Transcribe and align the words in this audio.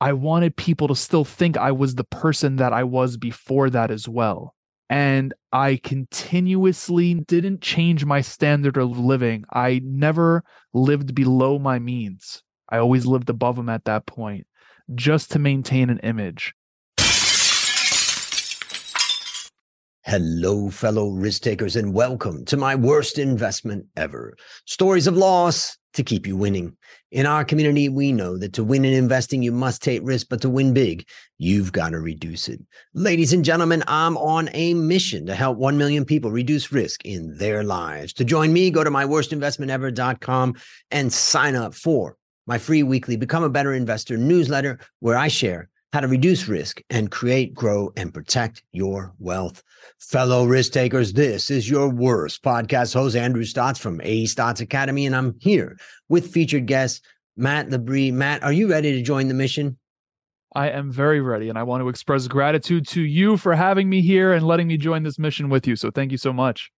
I 0.00 0.14
wanted 0.14 0.56
people 0.56 0.88
to 0.88 0.96
still 0.96 1.24
think 1.24 1.56
I 1.56 1.72
was 1.72 1.94
the 1.94 2.04
person 2.04 2.56
that 2.56 2.72
I 2.72 2.84
was 2.84 3.16
before 3.16 3.68
that 3.70 3.90
as 3.90 4.08
well. 4.08 4.54
And 4.88 5.34
I 5.52 5.76
continuously 5.82 7.14
didn't 7.14 7.60
change 7.60 8.04
my 8.04 8.22
standard 8.22 8.76
of 8.76 8.98
living. 8.98 9.44
I 9.52 9.80
never 9.84 10.42
lived 10.72 11.14
below 11.14 11.58
my 11.58 11.78
means. 11.78 12.42
I 12.68 12.78
always 12.78 13.06
lived 13.06 13.30
above 13.30 13.56
them 13.56 13.68
at 13.68 13.84
that 13.84 14.06
point 14.06 14.46
just 14.94 15.30
to 15.32 15.38
maintain 15.38 15.90
an 15.90 15.98
image. 15.98 16.54
Hello, 20.04 20.70
fellow 20.70 21.10
risk 21.10 21.42
takers, 21.42 21.76
and 21.76 21.92
welcome 21.92 22.42
to 22.46 22.56
my 22.56 22.74
worst 22.74 23.18
investment 23.18 23.84
ever. 23.98 24.34
Stories 24.64 25.06
of 25.06 25.14
loss 25.14 25.76
to 25.92 26.02
keep 26.02 26.26
you 26.26 26.38
winning. 26.38 26.74
In 27.12 27.26
our 27.26 27.44
community, 27.44 27.90
we 27.90 28.10
know 28.10 28.38
that 28.38 28.54
to 28.54 28.64
win 28.64 28.86
in 28.86 28.94
investing, 28.94 29.42
you 29.42 29.52
must 29.52 29.82
take 29.82 30.00
risk, 30.02 30.28
but 30.30 30.40
to 30.40 30.48
win 30.48 30.72
big, 30.72 31.06
you've 31.36 31.72
got 31.72 31.90
to 31.90 32.00
reduce 32.00 32.48
it. 32.48 32.60
Ladies 32.94 33.34
and 33.34 33.44
gentlemen, 33.44 33.84
I'm 33.88 34.16
on 34.16 34.48
a 34.54 34.72
mission 34.72 35.26
to 35.26 35.34
help 35.34 35.58
1 35.58 35.76
million 35.76 36.06
people 36.06 36.30
reduce 36.30 36.72
risk 36.72 37.04
in 37.04 37.36
their 37.36 37.62
lives. 37.62 38.14
To 38.14 38.24
join 38.24 38.54
me, 38.54 38.70
go 38.70 38.82
to 38.82 38.90
myworstinvestmentever.com 38.90 40.54
and 40.90 41.12
sign 41.12 41.56
up 41.56 41.74
for 41.74 42.16
my 42.46 42.56
free 42.56 42.82
weekly 42.82 43.16
Become 43.16 43.42
a 43.42 43.50
Better 43.50 43.74
Investor 43.74 44.16
newsletter, 44.16 44.78
where 45.00 45.18
I 45.18 45.28
share 45.28 45.69
how 45.92 46.00
to 46.00 46.08
reduce 46.08 46.46
risk 46.46 46.80
and 46.88 47.10
create, 47.10 47.54
grow, 47.54 47.92
and 47.96 48.14
protect 48.14 48.62
your 48.72 49.12
wealth. 49.18 49.62
Fellow 49.98 50.44
risk 50.44 50.72
takers, 50.72 51.12
this 51.12 51.50
is 51.50 51.68
your 51.68 51.88
worst 51.88 52.42
podcast 52.42 52.94
host, 52.94 53.16
Andrew 53.16 53.42
Stotz 53.42 53.78
from 53.78 54.00
A 54.04 54.24
Stotz 54.24 54.60
Academy, 54.60 55.06
and 55.06 55.16
I'm 55.16 55.34
here 55.40 55.76
with 56.08 56.32
featured 56.32 56.66
guest 56.66 57.04
Matt 57.36 57.68
Labrie. 57.68 58.12
Matt, 58.12 58.42
are 58.44 58.52
you 58.52 58.70
ready 58.70 58.92
to 58.92 59.02
join 59.02 59.28
the 59.28 59.34
mission? 59.34 59.76
I 60.54 60.70
am 60.70 60.90
very 60.90 61.20
ready, 61.20 61.48
and 61.48 61.58
I 61.58 61.62
want 61.62 61.82
to 61.82 61.88
express 61.88 62.26
gratitude 62.28 62.86
to 62.88 63.02
you 63.02 63.36
for 63.36 63.54
having 63.54 63.88
me 63.88 64.00
here 64.00 64.32
and 64.32 64.46
letting 64.46 64.68
me 64.68 64.76
join 64.76 65.02
this 65.02 65.18
mission 65.18 65.48
with 65.48 65.66
you. 65.66 65.76
So 65.76 65.90
thank 65.90 66.12
you 66.12 66.18
so 66.18 66.32
much. 66.32 66.70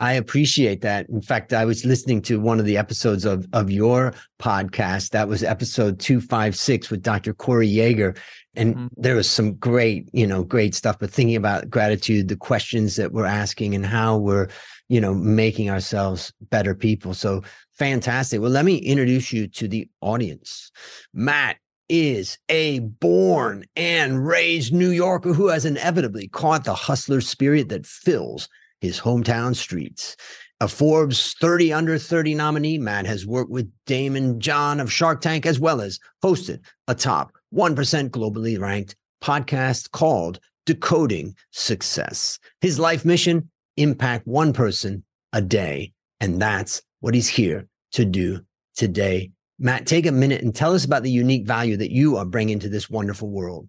I 0.00 0.14
appreciate 0.14 0.80
that. 0.82 1.08
In 1.08 1.22
fact, 1.22 1.52
I 1.52 1.64
was 1.64 1.84
listening 1.84 2.20
to 2.22 2.40
one 2.40 2.58
of 2.58 2.66
the 2.66 2.76
episodes 2.76 3.24
of, 3.24 3.46
of 3.52 3.70
your 3.70 4.12
podcast. 4.40 5.10
That 5.10 5.28
was 5.28 5.44
episode 5.44 6.00
256 6.00 6.90
with 6.90 7.00
Dr. 7.00 7.32
Corey 7.32 7.68
Yeager. 7.68 8.18
And 8.56 8.74
mm-hmm. 8.74 8.86
there 8.96 9.16
was 9.16 9.28
some 9.28 9.54
great, 9.54 10.08
you 10.12 10.26
know, 10.26 10.44
great 10.44 10.74
stuff. 10.74 10.98
But 10.98 11.10
thinking 11.10 11.36
about 11.36 11.70
gratitude, 11.70 12.28
the 12.28 12.36
questions 12.36 12.96
that 12.96 13.12
we're 13.12 13.26
asking 13.26 13.74
and 13.74 13.84
how 13.84 14.16
we're, 14.16 14.48
you 14.88 15.00
know, 15.00 15.14
making 15.14 15.70
ourselves 15.70 16.32
better 16.50 16.74
people. 16.74 17.14
So 17.14 17.42
fantastic. 17.72 18.40
Well, 18.40 18.50
let 18.50 18.64
me 18.64 18.76
introduce 18.76 19.32
you 19.32 19.48
to 19.48 19.68
the 19.68 19.88
audience. 20.00 20.70
Matt 21.12 21.56
is 21.88 22.38
a 22.48 22.78
born 22.78 23.64
and 23.76 24.26
raised 24.26 24.72
New 24.72 24.90
Yorker 24.90 25.32
who 25.32 25.48
has 25.48 25.64
inevitably 25.64 26.28
caught 26.28 26.64
the 26.64 26.74
hustler 26.74 27.20
spirit 27.20 27.68
that 27.68 27.86
fills 27.86 28.48
his 28.80 29.00
hometown 29.00 29.54
streets. 29.54 30.16
A 30.60 30.68
Forbes 30.68 31.34
30 31.40 31.72
under 31.72 31.98
30 31.98 32.34
nominee, 32.34 32.78
Matt 32.78 33.06
has 33.06 33.26
worked 33.26 33.50
with 33.50 33.70
Daymond 33.86 34.38
John 34.38 34.80
of 34.80 34.90
Shark 34.90 35.20
Tank 35.20 35.44
as 35.44 35.58
well 35.58 35.80
as 35.80 35.98
hosted 36.22 36.60
a 36.88 36.94
top 36.94 37.32
1% 37.54 38.10
globally 38.10 38.58
ranked 38.58 38.96
podcast 39.22 39.90
called 39.92 40.40
Decoding 40.66 41.36
Success. 41.52 42.38
His 42.60 42.78
life 42.78 43.04
mission 43.04 43.50
impact 43.76 44.26
one 44.26 44.52
person 44.52 45.04
a 45.32 45.40
day. 45.40 45.92
And 46.20 46.40
that's 46.40 46.82
what 47.00 47.14
he's 47.14 47.28
here 47.28 47.68
to 47.92 48.04
do 48.04 48.40
today. 48.74 49.30
Matt, 49.58 49.86
take 49.86 50.06
a 50.06 50.12
minute 50.12 50.42
and 50.42 50.54
tell 50.54 50.74
us 50.74 50.84
about 50.84 51.02
the 51.02 51.10
unique 51.10 51.46
value 51.46 51.76
that 51.76 51.92
you 51.92 52.16
are 52.16 52.24
bringing 52.24 52.58
to 52.58 52.68
this 52.68 52.90
wonderful 52.90 53.28
world. 53.28 53.68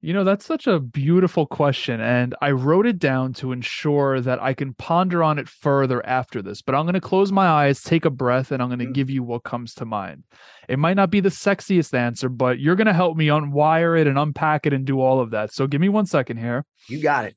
You 0.00 0.12
know, 0.12 0.22
that's 0.22 0.44
such 0.44 0.68
a 0.68 0.78
beautiful 0.78 1.44
question. 1.44 2.00
And 2.00 2.36
I 2.40 2.52
wrote 2.52 2.86
it 2.86 3.00
down 3.00 3.32
to 3.34 3.50
ensure 3.50 4.20
that 4.20 4.40
I 4.40 4.54
can 4.54 4.74
ponder 4.74 5.24
on 5.24 5.40
it 5.40 5.48
further 5.48 6.06
after 6.06 6.40
this. 6.40 6.62
But 6.62 6.76
I'm 6.76 6.84
going 6.84 6.94
to 6.94 7.00
close 7.00 7.32
my 7.32 7.48
eyes, 7.48 7.82
take 7.82 8.04
a 8.04 8.10
breath, 8.10 8.52
and 8.52 8.62
I'm 8.62 8.68
going 8.68 8.78
to 8.78 8.84
mm-hmm. 8.84 8.92
give 8.92 9.10
you 9.10 9.24
what 9.24 9.42
comes 9.42 9.74
to 9.74 9.84
mind. 9.84 10.22
It 10.68 10.78
might 10.78 10.94
not 10.94 11.10
be 11.10 11.18
the 11.18 11.30
sexiest 11.30 11.94
answer, 11.94 12.28
but 12.28 12.60
you're 12.60 12.76
going 12.76 12.86
to 12.86 12.92
help 12.92 13.16
me 13.16 13.26
unwire 13.26 14.00
it 14.00 14.06
and 14.06 14.16
unpack 14.16 14.66
it 14.66 14.72
and 14.72 14.84
do 14.84 15.00
all 15.00 15.18
of 15.18 15.30
that. 15.32 15.52
So 15.52 15.66
give 15.66 15.80
me 15.80 15.88
one 15.88 16.06
second 16.06 16.36
here. 16.36 16.64
You 16.88 17.02
got 17.02 17.24
it. 17.24 17.34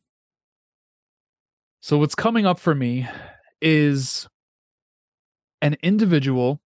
So, 1.83 1.97
what's 1.97 2.13
coming 2.13 2.45
up 2.45 2.59
for 2.59 2.75
me 2.75 3.07
is 3.59 4.27
an 5.63 5.77
individual. 5.81 6.61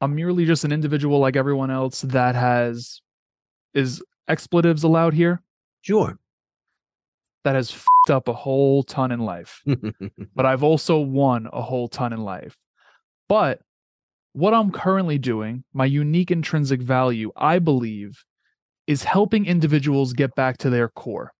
I'm 0.00 0.14
merely 0.14 0.44
just 0.44 0.62
an 0.62 0.70
individual 0.70 1.18
like 1.18 1.34
everyone 1.34 1.72
else 1.72 2.02
that 2.02 2.36
has 2.36 3.00
is 3.74 4.00
expletives 4.28 4.82
allowed 4.82 5.14
here? 5.14 5.42
Sure. 5.82 6.18
That 7.44 7.54
has 7.54 7.70
f***ed 7.70 8.12
up 8.12 8.28
a 8.28 8.32
whole 8.32 8.82
ton 8.82 9.12
in 9.12 9.20
life. 9.20 9.62
but 10.34 10.46
I've 10.46 10.62
also 10.62 10.98
won 10.98 11.48
a 11.52 11.62
whole 11.62 11.88
ton 11.88 12.12
in 12.12 12.24
life. 12.24 12.56
But 13.28 13.60
what 14.32 14.52
I'm 14.52 14.70
currently 14.70 15.18
doing, 15.18 15.64
my 15.72 15.86
unique 15.86 16.30
intrinsic 16.30 16.82
value, 16.82 17.32
I 17.36 17.58
believe, 17.58 18.24
is 18.86 19.02
helping 19.02 19.46
individuals 19.46 20.12
get 20.12 20.34
back 20.34 20.58
to 20.58 20.70
their 20.70 20.88
core, 20.88 21.32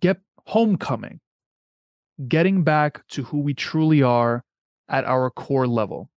get 0.00 0.18
homecoming, 0.46 1.20
getting 2.26 2.64
back 2.64 3.06
to 3.08 3.22
who 3.22 3.38
we 3.38 3.54
truly 3.54 4.02
are 4.02 4.42
at 4.88 5.04
our 5.04 5.30
core 5.30 5.66
level. 5.66 6.10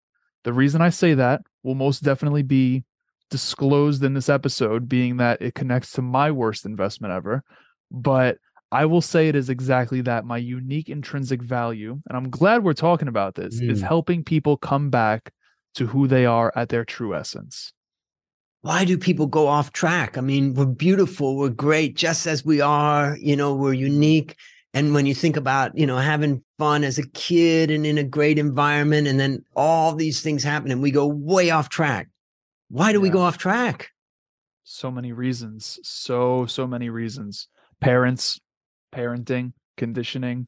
The 0.43 0.53
reason 0.53 0.81
I 0.81 0.89
say 0.89 1.13
that 1.13 1.41
will 1.63 1.75
most 1.75 2.03
definitely 2.03 2.43
be 2.43 2.83
disclosed 3.31 4.03
in 4.03 4.13
this 4.13 4.29
episode, 4.29 4.87
being 4.87 5.17
that 5.17 5.41
it 5.41 5.55
connects 5.55 5.93
to 5.93 6.03
my 6.03 6.29
worst 6.29 6.65
investment 6.65 7.13
ever. 7.13 7.43
But 7.89 8.37
I 8.71 8.85
will 8.85 9.01
say 9.01 9.27
it 9.27 9.35
is 9.35 9.49
exactly 9.49 10.01
that 10.01 10.25
my 10.25 10.37
unique 10.37 10.89
intrinsic 10.89 11.41
value, 11.41 11.99
and 12.07 12.17
I'm 12.17 12.29
glad 12.29 12.63
we're 12.63 12.73
talking 12.73 13.07
about 13.07 13.35
this, 13.35 13.59
mm. 13.59 13.69
is 13.69 13.81
helping 13.81 14.23
people 14.23 14.55
come 14.55 14.89
back 14.89 15.33
to 15.75 15.87
who 15.87 16.07
they 16.07 16.25
are 16.25 16.53
at 16.55 16.69
their 16.69 16.85
true 16.85 17.15
essence. 17.15 17.73
Why 18.61 18.85
do 18.85 18.97
people 18.97 19.25
go 19.25 19.47
off 19.47 19.73
track? 19.73 20.17
I 20.17 20.21
mean, 20.21 20.53
we're 20.53 20.65
beautiful, 20.65 21.35
we're 21.35 21.49
great 21.49 21.95
just 21.95 22.27
as 22.27 22.45
we 22.45 22.61
are, 22.61 23.17
you 23.19 23.35
know, 23.35 23.55
we're 23.55 23.73
unique. 23.73 24.35
And 24.73 24.93
when 24.93 25.05
you 25.05 25.15
think 25.15 25.35
about, 25.35 25.77
you 25.77 25.85
know, 25.85 25.97
having 25.97 26.43
fun 26.59 26.83
as 26.83 26.97
a 26.97 27.09
kid 27.09 27.71
and 27.71 27.85
in 27.85 27.97
a 27.97 28.03
great 28.03 28.37
environment, 28.37 29.07
and 29.07 29.19
then 29.19 29.43
all 29.55 29.95
these 29.95 30.21
things 30.21 30.43
happen 30.43 30.71
and 30.71 30.81
we 30.81 30.91
go 30.91 31.07
way 31.07 31.49
off 31.49 31.69
track. 31.69 32.07
Why 32.71 32.93
do 32.93 32.99
yeah. 32.99 33.03
we 33.03 33.09
go 33.09 33.21
off 33.21 33.37
track? 33.37 33.89
So 34.63 34.89
many 34.89 35.11
reasons. 35.11 35.77
So, 35.83 36.45
so 36.45 36.65
many 36.65 36.89
reasons. 36.89 37.49
Parents, 37.81 38.39
parenting, 38.93 39.51
conditioning. 39.75 40.47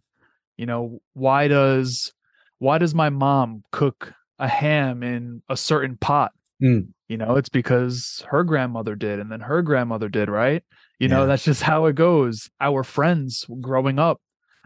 You 0.56 0.66
know, 0.66 1.00
why 1.13 1.50
does 1.50 2.13
why 2.59 2.78
does 2.78 2.95
my 2.95 3.09
mom 3.09 3.63
cook 3.72 4.13
a 4.39 4.47
ham 4.47 5.03
in 5.03 5.41
a 5.50 5.57
certain 5.57 5.97
pot? 5.97 6.31
Mm. 6.63 6.94
You 7.09 7.17
know, 7.17 7.35
it's 7.35 7.50
because 7.50 8.23
her 8.29 8.45
grandmother 8.45 8.95
did 8.95 9.19
and 9.19 9.29
then 9.29 9.41
her 9.41 9.62
grandmother 9.62 10.07
did, 10.07 10.29
right? 10.29 10.63
You 11.00 11.09
yeah. 11.09 11.16
know, 11.16 11.28
that's 11.28 11.44
just 11.44 11.62
how 11.62 11.88
it 11.88 11.95
goes. 11.95 12.50
Our 12.62 12.83
friends 12.83 13.45
growing 13.59 14.00
up. 14.00 14.22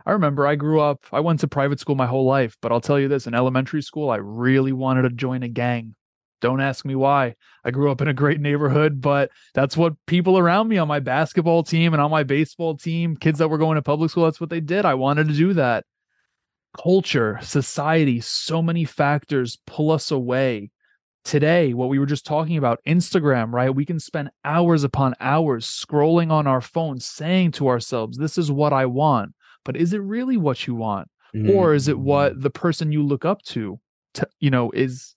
I 0.06 0.12
remember 0.12 0.46
I 0.46 0.56
grew 0.56 0.80
up, 0.80 1.06
I 1.12 1.22
went 1.22 1.40
to 1.40 1.48
private 1.48 1.80
school 1.80 1.96
my 1.96 2.06
whole 2.06 2.26
life, 2.26 2.56
but 2.62 2.72
I'll 2.72 2.80
tell 2.80 3.00
you 3.00 3.08
this 3.08 3.26
in 3.26 3.34
elementary 3.34 3.82
school, 3.82 4.10
I 4.10 4.18
really 4.18 4.72
wanted 4.72 5.02
to 5.02 5.10
join 5.10 5.42
a 5.44 5.50
gang. 5.50 5.96
Don't 6.40 6.62
ask 6.62 6.86
me 6.86 6.96
why. 6.96 7.36
I 7.64 7.72
grew 7.72 7.92
up 7.92 8.02
in 8.02 8.08
a 8.08 8.14
great 8.14 8.40
neighborhood, 8.40 9.02
but 9.02 9.32
that's 9.54 9.76
what 9.76 9.94
people 10.06 10.38
around 10.38 10.68
me 10.68 10.78
on 10.78 10.88
my 10.88 11.00
basketball 11.00 11.64
team 11.64 11.94
and 11.94 12.02
on 12.02 12.12
my 12.12 12.24
baseball 12.24 12.78
team, 12.78 13.16
kids 13.16 13.40
that 13.40 13.50
were 13.50 13.58
going 13.58 13.76
to 13.76 13.82
public 13.82 14.12
school, 14.12 14.26
that's 14.26 14.40
what 14.40 14.50
they 14.50 14.60
did. 14.60 14.86
I 14.86 14.94
wanted 14.94 15.28
to 15.28 15.34
do 15.34 15.54
that. 15.54 15.86
Culture, 16.82 17.40
society, 17.42 18.22
so 18.22 18.62
many 18.62 18.86
factors 18.86 19.58
pull 19.66 19.92
us 19.92 20.12
away. 20.12 20.70
Today, 21.24 21.74
what 21.74 21.90
we 21.90 22.00
were 22.00 22.06
just 22.06 22.26
talking 22.26 22.56
about, 22.56 22.80
Instagram, 22.88 23.52
right? 23.52 23.74
We 23.74 23.86
can 23.86 24.00
spend 24.00 24.30
hours 24.46 24.86
upon 24.86 25.14
hours 25.20 25.66
scrolling 25.66 26.32
on 26.32 26.48
our 26.48 26.62
phones, 26.62 27.06
saying 27.06 27.52
to 27.54 27.68
ourselves, 27.68 28.18
This 28.18 28.38
is 28.38 28.50
what 28.50 28.72
I 28.72 28.86
want. 28.86 29.34
But 29.66 29.76
is 29.76 29.92
it 29.92 29.98
really 29.98 30.38
what 30.38 30.68
you 30.68 30.76
want? 30.76 31.10
Mm-hmm. 31.36 31.50
Or 31.50 31.74
is 31.74 31.90
it 31.90 32.00
what 32.00 32.38
mm. 32.38 32.42
the 32.44 32.50
person 32.50 32.94
you 32.94 33.04
look 33.04 33.26
up 33.26 33.42
to, 33.48 33.78
to 34.14 34.28
you 34.40 34.50
know, 34.50 34.72
is 34.72 35.17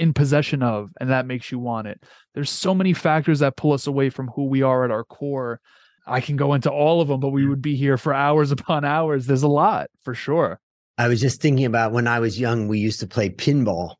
in 0.00 0.12
possession 0.12 0.62
of 0.62 0.90
and 1.00 1.10
that 1.10 1.26
makes 1.26 1.52
you 1.52 1.58
want 1.58 1.86
it. 1.86 2.02
There's 2.34 2.50
so 2.50 2.74
many 2.74 2.92
factors 2.92 3.38
that 3.40 3.56
pull 3.56 3.72
us 3.72 3.86
away 3.86 4.10
from 4.10 4.28
who 4.28 4.46
we 4.46 4.62
are 4.62 4.84
at 4.84 4.90
our 4.90 5.04
core. 5.04 5.60
I 6.06 6.20
can 6.20 6.36
go 6.36 6.54
into 6.54 6.70
all 6.70 7.00
of 7.00 7.08
them 7.08 7.20
but 7.20 7.28
we 7.28 7.46
would 7.46 7.62
be 7.62 7.76
here 7.76 7.96
for 7.96 8.12
hours 8.12 8.50
upon 8.56 8.84
hours. 8.84 9.26
There's 9.26 9.42
a 9.42 9.48
lot 9.48 9.90
for 10.02 10.14
sure. 10.14 10.60
I 10.98 11.08
was 11.08 11.20
just 11.20 11.40
thinking 11.40 11.64
about 11.64 11.92
when 11.92 12.06
i 12.06 12.18
was 12.18 12.38
young 12.38 12.68
we 12.68 12.78
used 12.78 13.00
to 13.00 13.06
play 13.06 13.30
pinball 13.30 13.94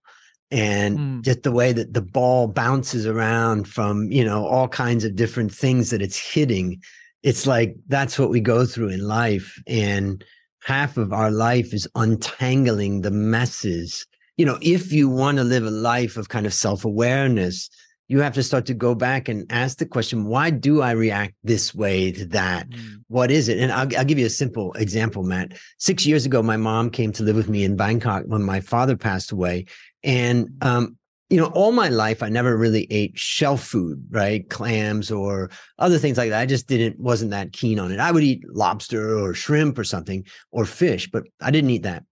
and 0.50 0.98
mm. 0.98 1.22
just 1.22 1.42
the 1.42 1.52
way 1.52 1.72
that 1.72 1.94
the 1.94 2.02
ball 2.02 2.48
bounces 2.48 3.06
around 3.06 3.68
from 3.68 4.10
you 4.10 4.24
know 4.24 4.46
all 4.46 4.68
kinds 4.68 5.04
of 5.04 5.16
different 5.16 5.52
things 5.52 5.90
that 5.90 6.02
it's 6.02 6.18
hitting 6.18 6.80
it's 7.22 7.46
like 7.46 7.74
that's 7.88 8.18
what 8.18 8.30
we 8.30 8.40
go 8.40 8.66
through 8.66 8.88
in 8.88 9.06
life 9.06 9.62
and 9.66 10.24
half 10.62 10.96
of 10.96 11.12
our 11.12 11.30
life 11.30 11.72
is 11.72 11.88
untangling 11.94 13.00
the 13.00 13.10
messes 13.10 14.06
you 14.40 14.46
know, 14.46 14.58
if 14.62 14.90
you 14.90 15.06
want 15.06 15.36
to 15.36 15.44
live 15.44 15.66
a 15.66 15.70
life 15.70 16.16
of 16.16 16.30
kind 16.30 16.46
of 16.46 16.54
self 16.54 16.86
awareness, 16.86 17.68
you 18.08 18.20
have 18.20 18.32
to 18.32 18.42
start 18.42 18.64
to 18.64 18.72
go 18.72 18.94
back 18.94 19.28
and 19.28 19.44
ask 19.52 19.76
the 19.76 19.84
question 19.84 20.24
why 20.24 20.48
do 20.48 20.80
i 20.80 20.92
react 20.92 21.34
this 21.44 21.74
way 21.74 22.10
to 22.10 22.24
that? 22.24 22.70
Mm. 22.70 23.02
what 23.08 23.30
is 23.30 23.50
it? 23.50 23.58
And 23.58 23.70
I'll, 23.70 23.86
I'll, 23.98 24.06
give 24.06 24.18
you 24.18 24.24
a 24.24 24.30
simple 24.30 24.72
example 24.72 25.24
matt. 25.24 25.52
Six 25.76 26.06
years 26.06 26.24
ago 26.24 26.42
my 26.42 26.56
mom 26.56 26.88
came 26.88 27.12
to 27.12 27.22
live 27.22 27.36
with 27.36 27.50
me 27.50 27.64
in 27.64 27.76
bangkok 27.76 28.22
when 28.28 28.42
my 28.42 28.60
father 28.60 28.96
passed 28.96 29.30
away. 29.30 29.66
And 30.02 30.48
um, 30.62 30.96
you 31.28 31.36
know 31.36 31.48
all 31.48 31.70
my 31.70 31.90
life 31.90 32.22
i 32.22 32.28
never 32.30 32.56
really 32.56 32.86
ate 32.90 33.18
shell 33.18 33.58
food 33.58 34.02
right? 34.10 34.48
Clams 34.48 35.10
or 35.10 35.50
other 35.78 35.98
things 35.98 36.16
like 36.16 36.30
that. 36.30 36.40
I 36.40 36.46
just 36.46 36.66
didn't 36.66 36.98
wasn't 36.98 37.32
that 37.32 37.52
keen 37.52 37.78
on 37.78 37.92
it. 37.92 38.00
I 38.00 38.10
would 38.10 38.22
eat 38.22 38.42
lobster 38.48 39.18
or 39.18 39.34
shrimp 39.34 39.78
or 39.78 39.84
something 39.84 40.24
or 40.50 40.64
fish 40.64 41.10
but 41.10 41.24
i 41.42 41.50
didn't 41.50 41.68
eat 41.68 41.82
that 41.82 42.04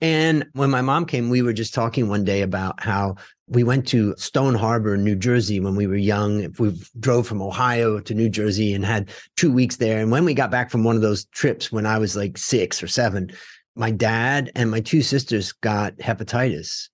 and 0.00 0.46
when 0.52 0.70
my 0.70 0.82
mom 0.82 1.06
came, 1.06 1.30
we 1.30 1.42
were 1.42 1.52
just 1.52 1.74
talking 1.74 2.08
one 2.08 2.24
day 2.24 2.42
about 2.42 2.82
how 2.82 3.16
we 3.46 3.62
went 3.62 3.86
to 3.88 4.14
Stone 4.16 4.54
Harbor, 4.54 4.96
New 4.96 5.16
Jersey 5.16 5.60
when 5.60 5.76
we 5.76 5.86
were 5.86 5.96
young. 5.96 6.52
We 6.58 6.80
drove 6.98 7.26
from 7.26 7.42
Ohio 7.42 8.00
to 8.00 8.14
New 8.14 8.28
Jersey 8.28 8.72
and 8.74 8.84
had 8.84 9.10
two 9.36 9.52
weeks 9.52 9.76
there. 9.76 10.00
And 10.00 10.10
when 10.10 10.24
we 10.24 10.34
got 10.34 10.50
back 10.50 10.70
from 10.70 10.84
one 10.84 10.96
of 10.96 11.02
those 11.02 11.26
trips 11.26 11.70
when 11.70 11.86
I 11.86 11.98
was 11.98 12.16
like 12.16 12.38
six 12.38 12.82
or 12.82 12.88
seven, 12.88 13.30
my 13.76 13.90
dad 13.90 14.50
and 14.54 14.70
my 14.70 14.80
two 14.80 15.02
sisters 15.02 15.52
got 15.52 15.96
hepatitis 15.98 16.88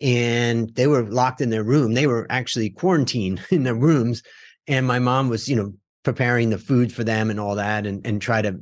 and 0.00 0.74
they 0.74 0.86
were 0.86 1.02
locked 1.04 1.40
in 1.40 1.50
their 1.50 1.64
room. 1.64 1.94
They 1.94 2.06
were 2.06 2.26
actually 2.30 2.70
quarantined 2.70 3.42
in 3.50 3.64
their 3.64 3.74
rooms. 3.74 4.22
And 4.66 4.86
my 4.86 4.98
mom 4.98 5.28
was, 5.28 5.48
you 5.48 5.56
know, 5.56 5.74
preparing 6.04 6.50
the 6.50 6.58
food 6.58 6.92
for 6.92 7.04
them 7.04 7.30
and 7.30 7.40
all 7.40 7.56
that 7.56 7.86
and, 7.86 8.06
and 8.06 8.20
try 8.20 8.40
to, 8.40 8.60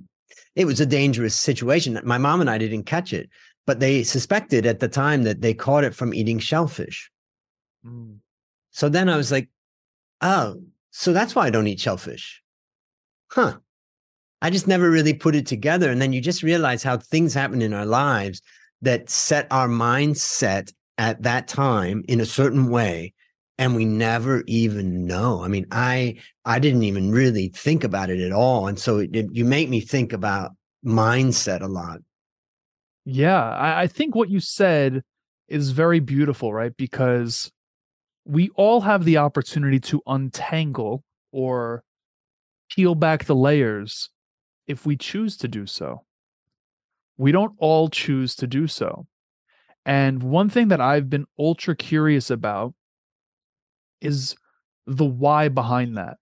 it 0.56 0.64
was 0.64 0.80
a 0.80 0.86
dangerous 0.86 1.34
situation. 1.34 1.98
My 2.04 2.18
mom 2.18 2.40
and 2.40 2.50
I 2.50 2.58
didn't 2.58 2.84
catch 2.84 3.12
it 3.12 3.28
but 3.66 3.80
they 3.80 4.02
suspected 4.02 4.66
at 4.66 4.80
the 4.80 4.88
time 4.88 5.22
that 5.24 5.40
they 5.40 5.54
caught 5.54 5.84
it 5.84 5.94
from 5.94 6.14
eating 6.14 6.38
shellfish. 6.38 7.10
Mm. 7.84 8.18
So 8.70 8.88
then 8.88 9.08
I 9.08 9.16
was 9.16 9.32
like, 9.32 9.48
oh, 10.20 10.62
so 10.90 11.12
that's 11.12 11.34
why 11.34 11.46
I 11.46 11.50
don't 11.50 11.66
eat 11.66 11.80
shellfish. 11.80 12.42
Huh. 13.30 13.58
I 14.42 14.50
just 14.50 14.66
never 14.66 14.90
really 14.90 15.14
put 15.14 15.34
it 15.34 15.46
together. 15.46 15.90
And 15.90 16.00
then 16.00 16.12
you 16.12 16.20
just 16.20 16.42
realize 16.42 16.82
how 16.82 16.98
things 16.98 17.32
happen 17.32 17.62
in 17.62 17.72
our 17.72 17.86
lives 17.86 18.42
that 18.82 19.08
set 19.08 19.46
our 19.50 19.68
mindset 19.68 20.72
at 20.98 21.22
that 21.22 21.48
time 21.48 22.04
in 22.08 22.20
a 22.20 22.26
certain 22.26 22.68
way 22.68 23.12
and 23.58 23.74
we 23.74 23.84
never 23.84 24.42
even 24.46 25.04
know 25.06 25.42
i 25.42 25.48
mean 25.48 25.66
i 25.70 26.14
i 26.44 26.58
didn't 26.58 26.82
even 26.82 27.10
really 27.10 27.48
think 27.48 27.84
about 27.84 28.10
it 28.10 28.20
at 28.20 28.32
all 28.32 28.68
and 28.68 28.78
so 28.78 28.98
it, 28.98 29.14
it, 29.14 29.26
you 29.32 29.44
make 29.44 29.68
me 29.68 29.80
think 29.80 30.12
about 30.12 30.52
mindset 30.84 31.62
a 31.62 31.66
lot 31.66 31.98
yeah, 33.04 33.42
I, 33.42 33.82
I 33.82 33.86
think 33.86 34.14
what 34.14 34.30
you 34.30 34.40
said 34.40 35.02
is 35.48 35.70
very 35.70 36.00
beautiful, 36.00 36.52
right? 36.52 36.76
Because 36.76 37.50
we 38.24 38.50
all 38.56 38.80
have 38.80 39.04
the 39.04 39.18
opportunity 39.18 39.78
to 39.78 40.02
untangle 40.06 41.04
or 41.32 41.84
peel 42.70 42.94
back 42.94 43.24
the 43.24 43.34
layers 43.34 44.10
if 44.66 44.86
we 44.86 44.96
choose 44.96 45.36
to 45.38 45.48
do 45.48 45.66
so. 45.66 46.04
We 47.16 47.32
don't 47.32 47.54
all 47.58 47.88
choose 47.88 48.34
to 48.36 48.46
do 48.46 48.66
so. 48.66 49.06
And 49.86 50.22
one 50.22 50.48
thing 50.48 50.68
that 50.68 50.80
I've 50.80 51.10
been 51.10 51.26
ultra 51.38 51.76
curious 51.76 52.30
about 52.30 52.74
is 54.00 54.34
the 54.86 55.04
why 55.04 55.48
behind 55.48 55.96
that. 55.98 56.16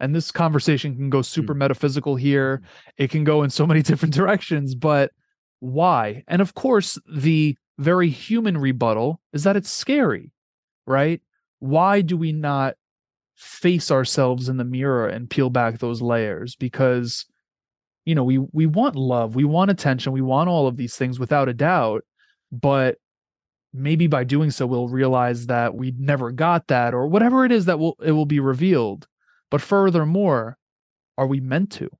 And 0.00 0.14
this 0.14 0.30
conversation 0.30 0.94
can 0.94 1.10
go 1.10 1.22
super 1.22 1.54
mm. 1.54 1.58
metaphysical 1.58 2.14
here. 2.14 2.62
It 2.96 3.10
can 3.10 3.24
go 3.24 3.42
in 3.42 3.50
so 3.50 3.66
many 3.66 3.82
different 3.88 4.14
directions, 4.14 4.76
but 4.76 5.10
why? 5.60 6.24
And 6.28 6.40
of 6.42 6.54
course, 6.54 6.98
the 7.10 7.56
very 7.78 8.10
human 8.10 8.58
rebuttal 8.58 9.20
is 9.32 9.44
that 9.44 9.56
it's 9.56 9.70
scary, 9.70 10.32
right? 10.86 11.20
Why 11.60 12.00
do 12.00 12.16
we 12.16 12.32
not 12.32 12.74
face 13.34 13.90
ourselves 13.90 14.48
in 14.48 14.56
the 14.56 14.64
mirror 14.64 15.08
and 15.08 15.30
peel 15.30 15.50
back 15.50 15.78
those 15.78 16.02
layers? 16.02 16.56
Because 16.56 17.26
you 18.04 18.14
know, 18.14 18.24
we 18.24 18.38
we 18.38 18.64
want 18.64 18.96
love, 18.96 19.34
we 19.34 19.44
want 19.44 19.70
attention, 19.70 20.12
we 20.12 20.22
want 20.22 20.48
all 20.48 20.66
of 20.66 20.78
these 20.78 20.96
things 20.96 21.18
without 21.18 21.48
a 21.48 21.52
doubt, 21.52 22.04
but 22.50 22.96
maybe 23.74 24.06
by 24.06 24.24
doing 24.24 24.50
so 24.50 24.66
we'll 24.66 24.88
realize 24.88 25.46
that 25.46 25.74
we 25.74 25.92
never 25.98 26.32
got 26.32 26.66
that 26.68 26.94
or 26.94 27.06
whatever 27.06 27.44
it 27.44 27.52
is 27.52 27.66
that 27.66 27.78
will 27.78 27.96
it 28.02 28.12
will 28.12 28.24
be 28.24 28.40
revealed. 28.40 29.06
But 29.50 29.60
furthermore, 29.60 30.56
are 31.18 31.26
we 31.26 31.40
meant 31.40 31.70
to? 31.72 31.90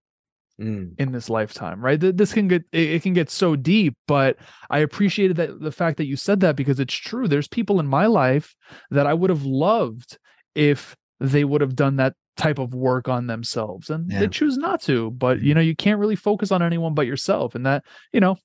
Mm. 0.60 0.92
in 0.98 1.12
this 1.12 1.30
lifetime 1.30 1.80
right 1.80 2.00
this 2.00 2.32
can 2.32 2.48
get 2.48 2.62
it 2.72 3.02
can 3.02 3.12
get 3.12 3.30
so 3.30 3.56
deep 3.56 3.94
but 4.06 4.36
i 4.70 4.78
appreciated 4.78 5.36
that 5.36 5.60
the 5.60 5.72
fact 5.72 5.96
that 5.96 6.06
you 6.06 6.16
said 6.16 6.40
that 6.40 6.56
because 6.56 6.80
it's 6.80 6.94
true 6.94 7.28
there's 7.28 7.48
people 7.48 7.80
in 7.80 7.86
my 7.86 8.06
life 8.06 8.54
that 8.90 9.06
i 9.06 9.14
would 9.14 9.30
have 9.30 9.44
loved 9.44 10.18
if 10.54 10.96
they 11.20 11.44
would 11.44 11.60
have 11.60 11.76
done 11.76 11.96
that 11.96 12.14
type 12.36 12.58
of 12.58 12.72
work 12.72 13.08
on 13.08 13.26
themselves 13.26 13.90
and 13.90 14.10
yeah. 14.10 14.20
they 14.20 14.28
choose 14.28 14.56
not 14.56 14.80
to 14.80 15.10
but 15.12 15.40
you 15.40 15.52
mm. 15.52 15.56
know 15.56 15.62
you 15.62 15.74
can't 15.74 16.00
really 16.00 16.16
focus 16.16 16.52
on 16.52 16.62
anyone 16.62 16.94
but 16.94 17.06
yourself 17.06 17.54
and 17.54 17.66
that 17.66 17.84
you 18.12 18.20
know 18.20 18.36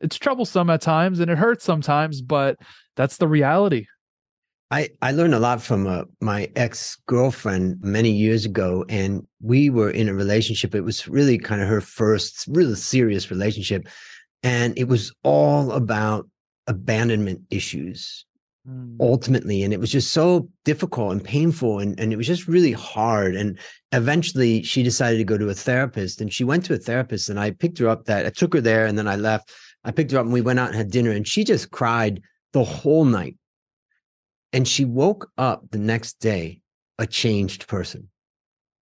it's 0.00 0.18
troublesome 0.18 0.70
at 0.70 0.80
times 0.80 1.20
and 1.20 1.30
it 1.30 1.38
hurts 1.38 1.64
sometimes 1.64 2.22
but 2.22 2.56
that's 2.96 3.16
the 3.16 3.28
reality 3.28 3.86
I, 4.72 4.88
I 5.02 5.12
learned 5.12 5.34
a 5.34 5.38
lot 5.38 5.60
from 5.60 5.86
uh, 5.86 6.04
my 6.22 6.50
ex 6.56 6.96
girlfriend 7.06 7.76
many 7.82 8.10
years 8.10 8.46
ago, 8.46 8.86
and 8.88 9.26
we 9.42 9.68
were 9.68 9.90
in 9.90 10.08
a 10.08 10.14
relationship. 10.14 10.74
It 10.74 10.80
was 10.80 11.06
really 11.06 11.36
kind 11.36 11.60
of 11.60 11.68
her 11.68 11.82
first, 11.82 12.46
really 12.48 12.74
serious 12.76 13.30
relationship. 13.30 13.86
And 14.42 14.72
it 14.78 14.88
was 14.88 15.12
all 15.24 15.72
about 15.72 16.26
abandonment 16.66 17.42
issues 17.50 18.24
mm. 18.66 18.96
ultimately. 18.98 19.62
And 19.62 19.74
it 19.74 19.78
was 19.78 19.92
just 19.92 20.10
so 20.10 20.48
difficult 20.64 21.12
and 21.12 21.22
painful. 21.22 21.78
And, 21.78 22.00
and 22.00 22.10
it 22.10 22.16
was 22.16 22.26
just 22.26 22.48
really 22.48 22.72
hard. 22.72 23.36
And 23.36 23.58
eventually 23.92 24.62
she 24.62 24.82
decided 24.82 25.18
to 25.18 25.24
go 25.24 25.36
to 25.36 25.50
a 25.50 25.54
therapist. 25.54 26.22
And 26.22 26.32
she 26.32 26.44
went 26.44 26.64
to 26.64 26.74
a 26.74 26.78
therapist, 26.78 27.28
and 27.28 27.38
I 27.38 27.50
picked 27.50 27.76
her 27.76 27.88
up 27.88 28.06
that 28.06 28.24
I 28.24 28.30
took 28.30 28.54
her 28.54 28.60
there, 28.62 28.86
and 28.86 28.96
then 28.96 29.06
I 29.06 29.16
left. 29.16 29.52
I 29.84 29.90
picked 29.90 30.12
her 30.12 30.18
up, 30.18 30.24
and 30.24 30.32
we 30.32 30.40
went 30.40 30.60
out 30.60 30.68
and 30.68 30.76
had 30.76 30.90
dinner, 30.90 31.10
and 31.10 31.28
she 31.28 31.44
just 31.44 31.70
cried 31.70 32.22
the 32.54 32.64
whole 32.64 33.04
night 33.04 33.36
and 34.52 34.66
she 34.66 34.84
woke 34.84 35.30
up 35.38 35.70
the 35.70 35.78
next 35.78 36.20
day 36.20 36.60
a 36.98 37.06
changed 37.06 37.66
person. 37.66 38.08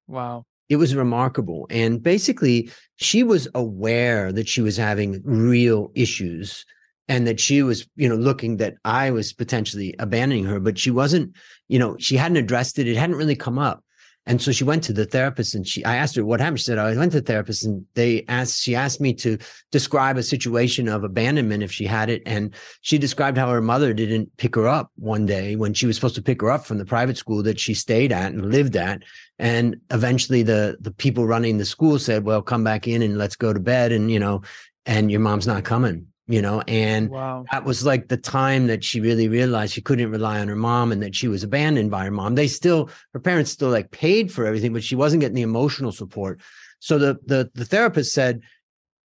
Wow. 0.07 0.45
It 0.69 0.77
was 0.77 0.95
remarkable. 0.95 1.67
And 1.71 2.03
basically, 2.03 2.71
she 2.97 3.23
was 3.23 3.49
aware 3.55 4.33
that 4.33 4.49
she 4.49 4.61
was 4.61 4.77
having 4.77 5.21
real 5.25 5.91
issues 5.95 6.65
and 7.09 7.27
that 7.27 7.41
she 7.41 7.63
was, 7.63 7.89
you 7.97 8.09
know, 8.09 8.15
looking 8.15 8.59
that 8.59 8.75
I 8.85 9.11
was 9.11 9.33
potentially 9.33 9.97
abandoning 9.99 10.45
her, 10.45 10.61
but 10.61 10.79
she 10.79 10.93
wasn't, 10.93 11.35
you 11.69 11.79
know, 11.79 11.97
she 11.99 12.17
hadn't 12.17 12.37
addressed 12.37 12.79
it. 12.79 12.87
It 12.87 12.97
hadn't 12.97 13.17
really 13.17 13.35
come 13.35 13.59
up. 13.59 13.83
And 14.27 14.41
so 14.41 14.53
she 14.53 14.65
went 14.65 14.85
to 14.85 14.93
the 14.93 15.07
therapist 15.07 15.55
and 15.55 15.67
she 15.67 15.85
I 15.85 15.97
asked 15.97 16.15
her 16.15 16.25
what 16.25 16.41
happened. 16.41 16.61
She 16.61 16.67
said, 16.67 16.79
oh, 16.79 16.85
I 16.85 16.97
went 16.97 17.13
to 17.13 17.21
the 17.21 17.27
therapist 17.27 17.65
and 17.65 17.85
they 17.95 18.25
asked, 18.29 18.61
she 18.61 18.75
asked 18.75 19.01
me 19.01 19.15
to 19.15 19.39
describe 19.73 20.19
a 20.19 20.23
situation 20.23 20.89
of 20.89 21.05
abandonment 21.05 21.63
if 21.63 21.73
she 21.73 21.87
had 21.87 22.11
it. 22.11 22.23
And 22.27 22.55
she 22.83 22.99
described 22.99 23.39
how 23.39 23.49
her 23.51 23.63
mother 23.63 23.95
didn't 23.95 24.37
pick 24.37 24.55
her 24.57 24.69
up 24.69 24.93
one 24.97 25.25
day 25.27 25.57
when 25.57 25.73
she 25.73 25.87
was 25.87 25.97
supposed 25.97 26.15
to 26.17 26.23
pick 26.23 26.43
her 26.43 26.51
up 26.51 26.67
from 26.67 26.79
the 26.79 26.85
private 26.85 27.17
school 27.17 27.43
that 27.45 27.59
she 27.59 27.73
stayed 27.73 28.13
at 28.13 28.33
and 28.33 28.53
lived 28.53 28.77
at. 28.77 29.03
And 29.39 29.77
eventually 29.91 30.43
the 30.43 30.77
the 30.81 30.93
people 30.93 31.27
running 31.27 31.57
the 31.57 31.65
school 31.65 31.99
said, 31.99 32.25
Well, 32.25 32.43
come 32.43 32.63
back 32.63 32.87
in 32.87 33.01
and 33.01 33.17
let's 33.17 33.37
go 33.37 33.55
to 33.55 33.61
bed. 33.61 33.91
And, 33.91 34.11
you 34.11 34.21
know, 34.21 34.43
and 34.85 35.11
your 35.11 35.21
mom's 35.21 35.47
not 35.47 35.65
coming 35.65 36.10
you 36.31 36.41
know 36.41 36.63
and 36.69 37.11
wow. 37.11 37.45
that 37.51 37.65
was 37.65 37.85
like 37.85 38.07
the 38.07 38.17
time 38.17 38.69
that 38.69 38.85
she 38.85 39.01
really 39.01 39.29
realized 39.29 39.73
she 39.73 39.83
couldn't 39.83 40.11
rely 40.11 40.39
on 40.39 40.47
her 40.47 40.57
mom 40.57 40.93
and 40.93 41.03
that 41.03 41.15
she 41.15 41.27
was 41.27 41.43
abandoned 41.43 41.91
by 41.91 42.05
her 42.05 42.11
mom. 42.11 42.37
They 42.37 42.47
still 42.47 42.89
her 43.13 43.21
parents 43.21 43.51
still 43.51 43.71
like 43.71 43.91
paid 43.91 44.33
for 44.33 44.47
everything 44.47 44.73
but 44.73 44.85
she 44.85 44.95
wasn't 44.95 45.23
getting 45.23 45.35
the 45.35 45.43
emotional 45.43 45.91
support. 45.91 46.41
So 46.79 46.99
the 46.99 47.19
the, 47.27 47.51
the 47.55 47.65
therapist 47.65 48.13
said 48.13 48.43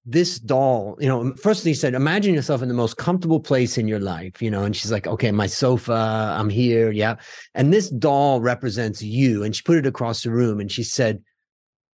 this 0.05 0.37
doll 0.37 0.95
you 0.99 1.07
know 1.07 1.33
first 1.33 1.65
he 1.65 1.73
said 1.73 1.95
imagine 1.95 2.35
yourself 2.35 2.61
in 2.61 2.67
the 2.67 2.75
most 2.75 2.95
comfortable 2.95 3.39
place 3.39 3.75
in 3.75 3.87
your 3.87 3.99
life 3.99 4.39
you 4.39 4.51
know 4.51 4.61
and 4.61 4.75
she's 4.75 4.91
like 4.91 5.07
okay 5.07 5.31
my 5.31 5.47
sofa 5.47 6.35
i'm 6.37 6.47
here 6.47 6.91
yeah. 6.91 7.15
And 7.55 7.73
this 7.73 7.89
doll 7.89 8.39
represents 8.39 9.01
you 9.01 9.43
and 9.43 9.55
she 9.55 9.63
put 9.63 9.77
it 9.77 9.87
across 9.87 10.21
the 10.21 10.29
room 10.29 10.59
and 10.59 10.71
she 10.71 10.83
said 10.83 11.23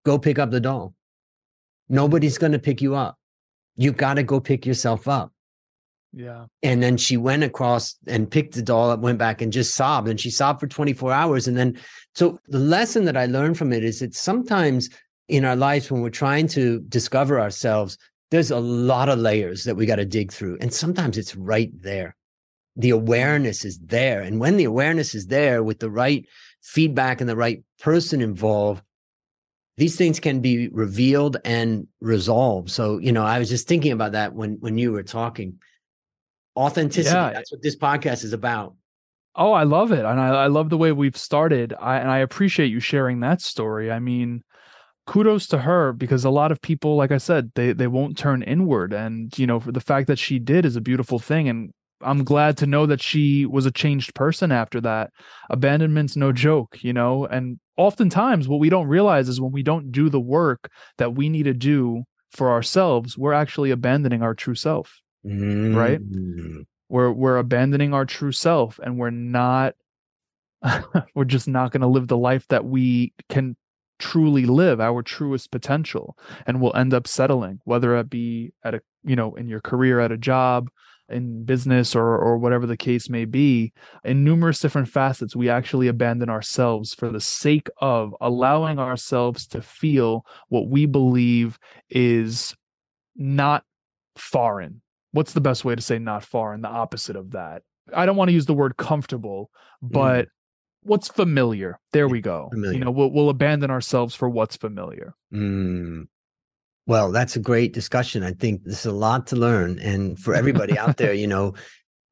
go 0.04 0.20
pick 0.20 0.40
up 0.40 0.52
the 0.52 0.60
doll. 0.60 0.94
Nobody's 1.88 2.38
going 2.38 2.54
to 2.54 2.60
pick 2.60 2.82
you 2.82 2.96
up 2.96 3.18
you 3.76 3.92
got 3.92 4.16
to 4.16 4.24
go 4.24 4.40
pick 4.40 4.66
yourself 4.66 5.08
up. 5.08 5.32
Yeah. 6.14 6.46
And 6.62 6.84
then 6.84 6.98
she 6.98 7.16
went 7.16 7.44
across 7.44 7.96
and 8.06 8.30
picked 8.30 8.56
the 8.56 8.62
doll 8.62 8.90
up, 8.90 9.00
went 9.00 9.18
back 9.18 9.42
and 9.42 9.52
just 9.52 9.76
sobbed. 9.76 10.10
And 10.10 10.20
she 10.20 10.30
sobbed 10.30 10.60
for 10.60 10.68
24 10.68 11.12
hours. 11.12 11.48
And 11.48 11.58
then, 11.58 11.78
so 12.16 12.40
the 12.48 12.60
lesson 12.60 13.06
that 13.06 13.16
I 13.16 13.28
learned 13.28 13.58
from 13.58 13.72
it 13.72 13.84
is 13.84 14.00
that 14.00 14.14
sometimes 14.14 14.90
in 15.30 15.46
our 15.46 15.56
lives, 15.56 15.90
when 15.90 16.02
we're 16.02 16.10
trying 16.10 16.48
to 16.50 16.82
discover 16.90 17.40
ourselves, 17.40 17.98
there's 18.30 18.52
a 18.52 18.60
lot 18.60 19.10
of 19.10 19.20
layers 19.20 19.64
that 19.64 19.76
we 19.76 19.86
got 19.86 19.98
to 19.98 20.06
dig 20.06 20.32
through. 20.32 20.58
And 20.60 20.74
sometimes 20.74 21.18
it's 21.18 21.36
right 21.36 21.72
there. 21.82 22.16
The 22.76 22.90
mm-hmm. 22.90 23.00
awareness 23.00 23.64
is 23.64 23.80
there. 23.80 24.22
And 24.22 24.40
when 24.40 24.58
the 24.58 24.66
awareness 24.66 25.16
is 25.16 25.28
there 25.28 25.64
with 25.64 25.80
the 25.80 25.90
right 25.90 26.26
feedback 26.62 27.22
and 27.22 27.30
the 27.30 27.38
right 27.38 27.64
person 27.80 28.22
involved, 28.22 28.84
these 29.82 29.96
things 29.96 30.20
can 30.20 30.42
be 30.42 30.68
revealed 30.68 31.38
and 31.44 31.88
resolved. 32.02 32.70
So, 32.70 33.00
you 33.00 33.12
know, 33.12 33.24
I 33.26 33.40
was 33.40 33.50
just 33.50 33.68
thinking 33.68 33.94
about 33.94 34.12
that 34.12 34.36
when 34.36 34.58
when 34.60 34.78
you 34.78 34.92
were 34.92 35.02
talking. 35.02 35.56
Authenticity, 36.56 37.16
yeah. 37.16 37.32
that's 37.34 37.52
what 37.52 37.64
this 37.64 37.76
podcast 37.76 38.24
is 38.24 38.32
about. 38.32 38.76
Oh, 39.36 39.54
I 39.54 39.64
love 39.64 39.92
it. 39.92 40.06
And 40.06 40.20
I, 40.20 40.44
I 40.44 40.48
love 40.48 40.70
the 40.70 40.78
way 40.78 40.92
we've 40.92 41.18
started. 41.18 41.74
I, 41.80 41.98
and 41.98 42.12
I 42.12 42.20
appreciate 42.20 42.68
you 42.68 42.80
sharing 42.80 43.22
that 43.22 43.42
story. 43.42 43.92
I 43.92 43.98
mean, 43.98 44.44
kudos 45.08 45.48
to 45.48 45.58
her 45.58 45.94
because 45.94 46.26
a 46.26 46.30
lot 46.30 46.52
of 46.52 46.62
people, 46.62 46.96
like 46.96 47.12
I 47.12 47.18
said, 47.18 47.52
they, 47.56 47.74
they 47.74 47.88
won't 47.88 48.20
turn 48.20 48.44
inward. 48.44 48.94
And, 48.94 49.36
you 49.40 49.48
know, 49.48 49.60
for 49.60 49.72
the 49.72 49.80
fact 49.80 50.06
that 50.08 50.20
she 50.20 50.38
did 50.38 50.64
is 50.64 50.76
a 50.76 50.82
beautiful 50.82 51.18
thing. 51.18 51.50
And 51.50 51.72
I'm 52.02 52.24
glad 52.24 52.58
to 52.58 52.68
know 52.68 52.86
that 52.86 53.02
she 53.02 53.48
was 53.48 53.66
a 53.66 53.72
changed 53.72 54.14
person 54.14 54.52
after 54.52 54.80
that. 54.82 55.10
Abandonment's 55.50 56.16
no 56.18 56.32
joke, 56.32 56.84
you 56.84 56.94
know, 56.94 57.26
and 57.26 57.58
oftentimes 57.82 58.48
what 58.48 58.60
we 58.60 58.70
don't 58.70 58.88
realize 58.88 59.28
is 59.28 59.42
when 59.42 59.52
we 59.52 59.64
don't 59.64 59.92
do 59.92 60.10
the 60.10 60.20
work 60.20 60.70
that 60.98 61.16
we 61.16 61.30
need 61.30 61.44
to 61.44 61.54
do 61.54 62.04
for 62.32 62.52
ourselves, 62.52 63.18
we're 63.18 63.34
actually 63.34 63.72
abandoning 63.72 64.22
our 64.22 64.36
true 64.36 64.56
self. 64.56 65.02
Mm. 65.26 65.76
Right? 65.76 66.00
We're 66.90 67.12
we're 67.12 67.38
abandoning 67.38 67.94
our 67.94 68.06
true 68.06 68.32
self 68.32 68.80
and 68.84 68.98
we're 68.98 69.10
not 69.10 69.76
we're 71.16 71.26
just 71.26 71.48
not 71.48 71.72
going 71.72 71.82
to 71.82 71.88
live 71.88 72.08
the 72.08 72.18
life 72.18 72.48
that 72.50 72.66
we 72.66 73.14
can 73.30 73.56
truly 74.00 74.46
live 74.46 74.82
our 74.82 75.04
truest 75.04 75.52
potential 75.52 76.18
and 76.48 76.60
we'll 76.60 76.76
end 76.76 76.92
up 76.92 77.08
settling 77.08 77.60
whether 77.66 77.96
it 77.98 78.10
be 78.10 78.52
at 78.64 78.74
a 78.74 78.82
you 79.04 79.16
know 79.16 79.36
in 79.36 79.48
your 79.48 79.62
career 79.62 80.00
at 80.00 80.12
a 80.12 80.18
job 80.18 80.70
in 81.12 81.44
business 81.44 81.96
or 81.96 82.18
or 82.18 82.38
whatever 82.38 82.66
the 82.66 82.78
case 82.78 83.10
may 83.10 83.26
be 83.26 83.74
in 84.04 84.24
numerous 84.24 84.60
different 84.60 84.88
facets 84.88 85.36
we 85.36 85.50
actually 85.50 85.88
abandon 85.88 86.30
ourselves 86.30 86.94
for 86.94 87.10
the 87.10 87.20
sake 87.20 87.70
of 87.80 88.16
allowing 88.22 88.80
ourselves 88.80 89.46
to 89.48 89.62
feel 89.62 90.26
what 90.50 90.70
we 90.70 90.86
believe 90.86 91.60
is 91.90 92.56
not 93.16 93.64
foreign 94.16 94.82
what's 95.12 95.34
the 95.34 95.42
best 95.42 95.66
way 95.66 95.76
to 95.76 95.82
say 95.82 96.00
not 96.00 96.24
foreign 96.24 96.62
the 96.62 96.70
opposite 96.70 97.16
of 97.16 97.32
that 97.32 97.64
i 97.94 98.06
don't 98.06 98.16
want 98.16 98.30
to 98.30 98.34
use 98.34 98.46
the 98.46 98.54
word 98.54 98.78
comfortable 98.78 99.50
mm. 99.84 99.92
but 99.92 100.26
mm. 100.26 100.30
what's 100.84 101.08
familiar 101.08 101.80
there 101.94 102.08
we 102.08 102.22
go 102.22 102.50
familiar. 102.52 102.74
you 102.74 102.84
know 102.84 102.92
we'll, 102.92 103.12
we'll 103.12 103.30
abandon 103.30 103.70
ourselves 103.70 104.16
for 104.16 104.30
what's 104.30 104.56
familiar 104.56 105.14
mm. 105.34 106.06
Well, 106.88 107.12
that's 107.12 107.36
a 107.36 107.40
great 107.40 107.74
discussion. 107.74 108.24
I 108.24 108.34
think 108.34 108.64
there's 108.64 108.86
a 108.86 108.92
lot 108.92 109.28
to 109.28 109.36
learn. 109.36 109.80
And 109.80 110.18
for 110.18 110.34
everybody 110.34 110.78
out 110.78 110.98
there, 110.98 111.14
you 111.14 111.28
know, 111.28 111.54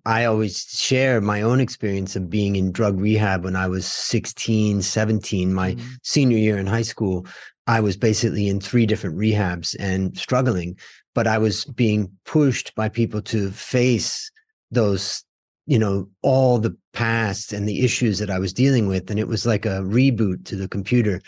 I 0.05 0.25
always 0.25 0.63
share 0.63 1.21
my 1.21 1.41
own 1.41 1.59
experience 1.59 2.15
of 2.15 2.29
being 2.29 2.55
in 2.55 2.71
drug 2.71 2.99
rehab 2.99 3.43
when 3.43 3.55
I 3.55 3.67
was 3.67 3.85
16, 3.85 4.81
17, 4.81 5.53
my 5.53 5.73
mm-hmm. 5.73 5.87
senior 6.03 6.37
year 6.37 6.57
in 6.57 6.67
high 6.67 6.83
school. 6.83 7.25
I 7.67 7.81
was 7.81 7.97
basically 7.97 8.47
in 8.47 8.59
three 8.59 8.85
different 8.85 9.17
rehabs 9.17 9.75
and 9.79 10.17
struggling, 10.17 10.77
but 11.13 11.27
I 11.27 11.37
was 11.37 11.65
being 11.65 12.11
pushed 12.25 12.73
by 12.75 12.89
people 12.89 13.21
to 13.23 13.51
face 13.51 14.31
those, 14.71 15.23
you 15.67 15.77
know, 15.77 16.09
all 16.23 16.57
the 16.57 16.75
past 16.93 17.53
and 17.53 17.67
the 17.69 17.83
issues 17.83 18.17
that 18.19 18.31
I 18.31 18.39
was 18.39 18.53
dealing 18.53 18.87
with. 18.87 19.11
And 19.11 19.19
it 19.19 19.27
was 19.27 19.45
like 19.45 19.65
a 19.65 19.81
reboot 19.81 20.45
to 20.45 20.55
the 20.55 20.67
computer. 20.67 21.21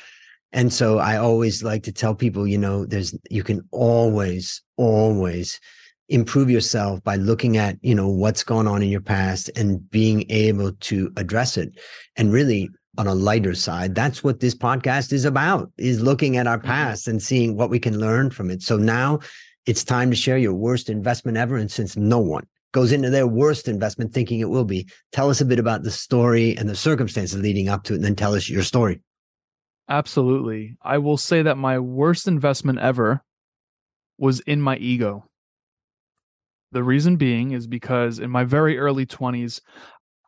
And 0.53 0.73
so 0.73 0.99
I 0.99 1.17
always 1.17 1.63
like 1.63 1.83
to 1.83 1.91
tell 1.91 2.13
people, 2.13 2.45
you 2.45 2.57
know, 2.57 2.85
there's, 2.85 3.17
you 3.29 3.43
can 3.43 3.61
always, 3.71 4.61
always 4.77 5.59
improve 6.09 6.49
yourself 6.49 7.01
by 7.03 7.15
looking 7.15 7.55
at, 7.55 7.77
you 7.81 7.95
know, 7.95 8.09
what's 8.09 8.43
going 8.43 8.67
on 8.67 8.81
in 8.81 8.89
your 8.89 9.01
past 9.01 9.49
and 9.55 9.89
being 9.89 10.25
able 10.29 10.73
to 10.73 11.11
address 11.15 11.55
it. 11.55 11.79
And 12.17 12.33
really 12.33 12.69
on 12.97 13.07
a 13.07 13.15
lighter 13.15 13.55
side, 13.55 13.95
that's 13.95 14.21
what 14.21 14.41
this 14.41 14.53
podcast 14.53 15.13
is 15.13 15.23
about, 15.23 15.71
is 15.77 16.01
looking 16.01 16.35
at 16.35 16.47
our 16.47 16.57
mm-hmm. 16.57 16.67
past 16.67 17.07
and 17.07 17.23
seeing 17.23 17.55
what 17.55 17.69
we 17.69 17.79
can 17.79 17.97
learn 17.97 18.29
from 18.29 18.51
it. 18.51 18.61
So 18.61 18.75
now 18.75 19.19
it's 19.65 19.85
time 19.85 20.09
to 20.09 20.17
share 20.17 20.37
your 20.37 20.53
worst 20.53 20.89
investment 20.89 21.37
ever. 21.37 21.55
And 21.55 21.71
since 21.71 21.95
no 21.95 22.19
one 22.19 22.45
goes 22.73 22.91
into 22.91 23.09
their 23.09 23.27
worst 23.27 23.69
investment 23.69 24.13
thinking 24.13 24.41
it 24.41 24.49
will 24.49 24.65
be, 24.65 24.89
tell 25.13 25.29
us 25.29 25.39
a 25.39 25.45
bit 25.45 25.59
about 25.59 25.83
the 25.83 25.91
story 25.91 26.57
and 26.57 26.67
the 26.67 26.75
circumstances 26.75 27.39
leading 27.39 27.69
up 27.69 27.83
to 27.83 27.93
it, 27.93 27.97
and 27.97 28.05
then 28.05 28.15
tell 28.15 28.35
us 28.35 28.49
your 28.49 28.63
story. 28.63 28.99
Absolutely. 29.91 30.77
I 30.81 30.99
will 30.99 31.17
say 31.17 31.41
that 31.41 31.57
my 31.57 31.77
worst 31.77 32.25
investment 32.25 32.79
ever 32.79 33.21
was 34.17 34.39
in 34.39 34.61
my 34.61 34.77
ego. 34.77 35.25
The 36.71 36.81
reason 36.81 37.17
being 37.17 37.51
is 37.51 37.67
because 37.67 38.17
in 38.17 38.29
my 38.29 38.45
very 38.45 38.79
early 38.79 39.05
20s, 39.05 39.59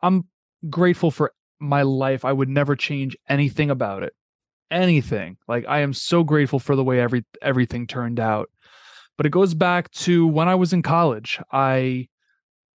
I'm 0.02 0.28
grateful 0.68 1.10
for 1.10 1.32
my 1.60 1.80
life. 1.80 2.26
I 2.26 2.32
would 2.34 2.50
never 2.50 2.76
change 2.76 3.16
anything 3.26 3.70
about 3.70 4.02
it. 4.02 4.12
Anything. 4.70 5.38
Like 5.48 5.64
I 5.66 5.80
am 5.80 5.94
so 5.94 6.24
grateful 6.24 6.58
for 6.58 6.76
the 6.76 6.84
way 6.84 7.00
every 7.00 7.24
everything 7.40 7.86
turned 7.86 8.20
out. 8.20 8.50
But 9.16 9.24
it 9.24 9.30
goes 9.30 9.54
back 9.54 9.90
to 9.92 10.26
when 10.26 10.46
I 10.46 10.56
was 10.56 10.74
in 10.74 10.82
college. 10.82 11.40
I 11.50 12.08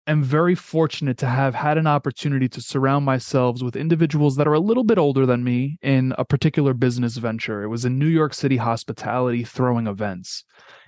am 0.09 0.23
very 0.23 0.55
fortunate 0.55 1.17
to 1.19 1.27
have 1.27 1.55
had 1.55 1.77
an 1.77 1.87
opportunity 1.87 2.49
to 2.49 2.61
surround 2.61 3.05
myself 3.05 3.61
with 3.61 3.75
individuals 3.75 4.35
that 4.35 4.47
are 4.47 4.53
a 4.53 4.59
little 4.59 4.83
bit 4.83 4.97
older 4.97 5.25
than 5.25 5.43
me 5.43 5.77
in 5.81 6.13
a 6.17 6.25
particular 6.25 6.73
business 6.73 7.17
venture. 7.17 7.63
It 7.63 7.67
was 7.67 7.85
in 7.85 7.99
New 7.99 8.07
York 8.07 8.33
City 8.33 8.57
hospitality 8.57 9.43
throwing 9.43 9.87
events. 9.87 10.43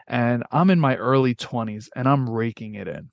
And 0.08 0.44
I'm 0.52 0.70
in 0.70 0.80
my 0.80 0.96
early 0.96 1.36
20s 1.36 1.88
and 1.96 2.08
I'm 2.08 2.30
raking 2.30 2.76
it 2.76 2.88
in. 2.88 3.10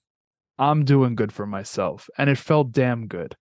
I'm 0.59 0.85
doing 0.85 1.15
good 1.15 1.33
for 1.33 1.47
myself. 1.47 2.09
And 2.19 2.29
it 2.29 2.39
felt 2.39 2.73
damn 2.73 3.07
good, 3.07 3.37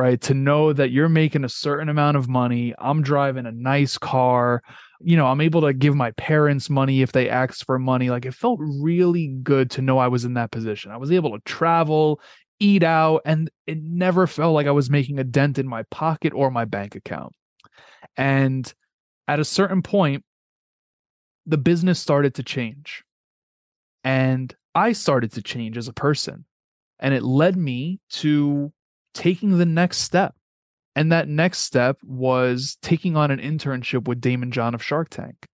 right? 0.00 0.20
To 0.22 0.34
know 0.34 0.72
that 0.72 0.90
you're 0.90 1.08
making 1.08 1.44
a 1.44 1.48
certain 1.48 1.88
amount 1.88 2.16
of 2.16 2.28
money. 2.28 2.74
I'm 2.78 3.02
driving 3.02 3.46
a 3.46 3.52
nice 3.52 3.98
car 3.98 4.62
you 5.02 5.16
know, 5.16 5.26
I'm 5.26 5.40
able 5.40 5.62
to 5.62 5.72
give 5.72 5.94
my 5.94 6.10
parents 6.12 6.68
money 6.68 7.00
if 7.00 7.12
they 7.12 7.28
ask 7.28 7.64
for 7.64 7.78
money. 7.78 8.10
Like 8.10 8.26
it 8.26 8.34
felt 8.34 8.60
really 8.60 9.28
good 9.42 9.70
to 9.72 9.82
know 9.82 9.98
I 9.98 10.08
was 10.08 10.24
in 10.24 10.34
that 10.34 10.50
position. 10.50 10.92
I 10.92 10.98
was 10.98 11.10
able 11.10 11.32
to 11.32 11.42
travel, 11.44 12.20
eat 12.58 12.82
out, 12.82 13.22
and 13.24 13.50
it 13.66 13.78
never 13.82 14.26
felt 14.26 14.54
like 14.54 14.66
I 14.66 14.72
was 14.72 14.90
making 14.90 15.18
a 15.18 15.24
dent 15.24 15.58
in 15.58 15.66
my 15.66 15.84
pocket 15.84 16.34
or 16.34 16.50
my 16.50 16.66
bank 16.66 16.94
account. 16.94 17.32
And 18.16 18.72
at 19.26 19.40
a 19.40 19.44
certain 19.44 19.80
point, 19.80 20.22
the 21.46 21.58
business 21.58 21.98
started 21.98 22.34
to 22.34 22.42
change. 22.42 23.02
And 24.04 24.54
I 24.74 24.92
started 24.92 25.32
to 25.32 25.42
change 25.42 25.78
as 25.78 25.88
a 25.88 25.94
person. 25.94 26.44
And 26.98 27.14
it 27.14 27.22
led 27.22 27.56
me 27.56 28.00
to 28.10 28.70
taking 29.14 29.58
the 29.58 29.66
next 29.66 29.98
step 29.98 30.34
and 30.96 31.12
that 31.12 31.28
next 31.28 31.60
step 31.60 31.98
was 32.02 32.76
taking 32.82 33.16
on 33.16 33.30
an 33.30 33.38
internship 33.38 34.08
with 34.08 34.20
Daymond 34.20 34.50
John 34.50 34.74
of 34.74 34.82
Shark 34.82 35.08
Tank. 35.08 35.46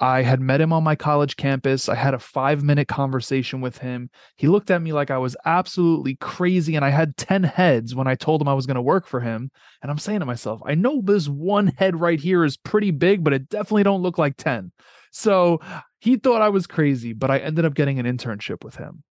I 0.00 0.22
had 0.22 0.40
met 0.40 0.60
him 0.60 0.72
on 0.72 0.84
my 0.84 0.94
college 0.94 1.36
campus. 1.36 1.88
I 1.88 1.96
had 1.96 2.14
a 2.14 2.20
five 2.20 2.62
minute 2.62 2.86
conversation 2.86 3.60
with 3.60 3.78
him. 3.78 4.10
He 4.36 4.46
looked 4.46 4.70
at 4.70 4.80
me 4.80 4.92
like 4.92 5.10
I 5.10 5.18
was 5.18 5.36
absolutely 5.44 6.14
crazy, 6.20 6.76
and 6.76 6.84
I 6.84 6.90
had 6.90 7.16
10 7.16 7.42
heads 7.42 7.96
when 7.96 8.06
I 8.06 8.14
told 8.14 8.40
him 8.40 8.46
I 8.46 8.54
was 8.54 8.66
going 8.66 8.76
to 8.76 8.82
work 8.82 9.08
for 9.08 9.20
him. 9.20 9.50
And 9.82 9.90
I'm 9.90 9.98
saying 9.98 10.20
to 10.20 10.26
myself, 10.26 10.60
I 10.64 10.76
know 10.76 11.00
this 11.02 11.28
one 11.28 11.66
head 11.78 12.00
right 12.00 12.20
here 12.20 12.44
is 12.44 12.56
pretty 12.56 12.92
big, 12.92 13.24
but 13.24 13.32
it 13.32 13.48
definitely 13.48 13.82
don't 13.82 14.02
look 14.02 14.18
like 14.18 14.36
10. 14.36 14.70
So 15.10 15.60
he 15.98 16.16
thought 16.16 16.42
I 16.42 16.50
was 16.50 16.68
crazy, 16.68 17.12
but 17.12 17.30
I 17.30 17.38
ended 17.38 17.64
up 17.64 17.74
getting 17.74 17.98
an 17.98 18.06
internship 18.06 18.62
with 18.62 18.76
him. 18.76 19.02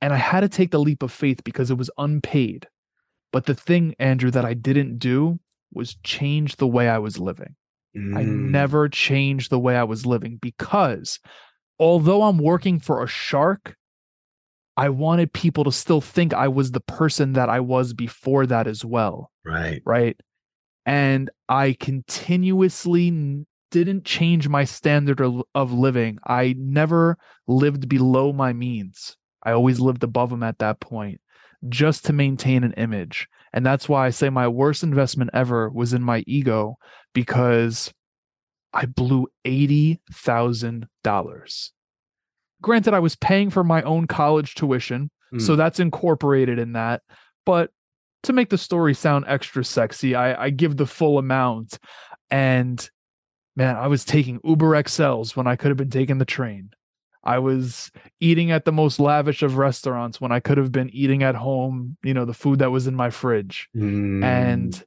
And 0.00 0.12
I 0.12 0.16
had 0.16 0.40
to 0.40 0.48
take 0.48 0.72
the 0.72 0.80
leap 0.80 1.04
of 1.04 1.12
faith 1.12 1.44
because 1.44 1.70
it 1.70 1.78
was 1.78 1.90
unpaid. 1.96 2.66
But 3.36 3.44
the 3.44 3.54
thing, 3.54 3.94
Andrew, 3.98 4.30
that 4.30 4.46
I 4.46 4.54
didn't 4.54 4.96
do 4.96 5.38
was 5.70 5.96
change 6.02 6.56
the 6.56 6.66
way 6.66 6.88
I 6.88 6.96
was 6.96 7.18
living. 7.18 7.54
Mm. 7.94 8.16
I 8.16 8.22
never 8.22 8.88
changed 8.88 9.50
the 9.50 9.58
way 9.58 9.76
I 9.76 9.84
was 9.84 10.06
living 10.06 10.38
because 10.40 11.20
although 11.78 12.22
I'm 12.22 12.38
working 12.38 12.80
for 12.80 13.02
a 13.02 13.06
shark, 13.06 13.76
I 14.78 14.88
wanted 14.88 15.34
people 15.34 15.64
to 15.64 15.70
still 15.70 16.00
think 16.00 16.32
I 16.32 16.48
was 16.48 16.70
the 16.70 16.80
person 16.80 17.34
that 17.34 17.50
I 17.50 17.60
was 17.60 17.92
before 17.92 18.46
that 18.46 18.66
as 18.66 18.86
well. 18.86 19.30
Right. 19.44 19.82
Right. 19.84 20.18
And 20.86 21.28
I 21.46 21.76
continuously 21.78 23.44
didn't 23.70 24.06
change 24.06 24.48
my 24.48 24.64
standard 24.64 25.20
of, 25.20 25.42
of 25.54 25.74
living. 25.74 26.20
I 26.26 26.54
never 26.56 27.18
lived 27.46 27.86
below 27.86 28.32
my 28.32 28.54
means. 28.54 29.18
I 29.42 29.52
always 29.52 29.78
lived 29.78 30.04
above 30.04 30.30
them 30.30 30.42
at 30.42 30.60
that 30.60 30.80
point 30.80 31.20
just 31.68 32.04
to 32.06 32.12
maintain 32.12 32.64
an 32.64 32.72
image. 32.74 33.28
And 33.52 33.64
that's 33.64 33.88
why 33.88 34.06
I 34.06 34.10
say 34.10 34.28
my 34.28 34.48
worst 34.48 34.82
investment 34.82 35.30
ever 35.32 35.70
was 35.70 35.92
in 35.92 36.02
my 36.02 36.24
ego 36.26 36.76
because 37.14 37.92
I 38.72 38.86
blew 38.86 39.28
$80,000. 39.46 41.70
Granted, 42.62 42.94
I 42.94 42.98
was 42.98 43.16
paying 43.16 43.50
for 43.50 43.64
my 43.64 43.82
own 43.82 44.06
college 44.06 44.54
tuition, 44.54 45.10
mm. 45.32 45.40
so 45.40 45.56
that's 45.56 45.80
incorporated 45.80 46.58
in 46.58 46.72
that. 46.72 47.02
But 47.44 47.70
to 48.24 48.32
make 48.32 48.50
the 48.50 48.58
story 48.58 48.92
sound 48.92 49.24
extra 49.28 49.64
sexy, 49.64 50.14
I, 50.14 50.44
I 50.44 50.50
give 50.50 50.76
the 50.76 50.86
full 50.86 51.18
amount. 51.18 51.78
And 52.30 52.88
man, 53.54 53.76
I 53.76 53.86
was 53.86 54.04
taking 54.04 54.40
Uber 54.44 54.70
XLs 54.82 55.36
when 55.36 55.46
I 55.46 55.56
could 55.56 55.68
have 55.68 55.78
been 55.78 55.90
taking 55.90 56.18
the 56.18 56.24
train. 56.24 56.70
I 57.26 57.38
was 57.40 57.90
eating 58.20 58.52
at 58.52 58.64
the 58.64 58.72
most 58.72 59.00
lavish 59.00 59.42
of 59.42 59.56
restaurants 59.56 60.20
when 60.20 60.30
I 60.30 60.40
could 60.40 60.58
have 60.58 60.70
been 60.70 60.90
eating 60.90 61.22
at 61.22 61.34
home, 61.34 61.96
you 62.02 62.14
know, 62.14 62.24
the 62.24 62.32
food 62.32 62.60
that 62.60 62.70
was 62.70 62.86
in 62.86 62.94
my 62.94 63.10
fridge. 63.10 63.68
Mm. 63.76 64.24
And 64.24 64.84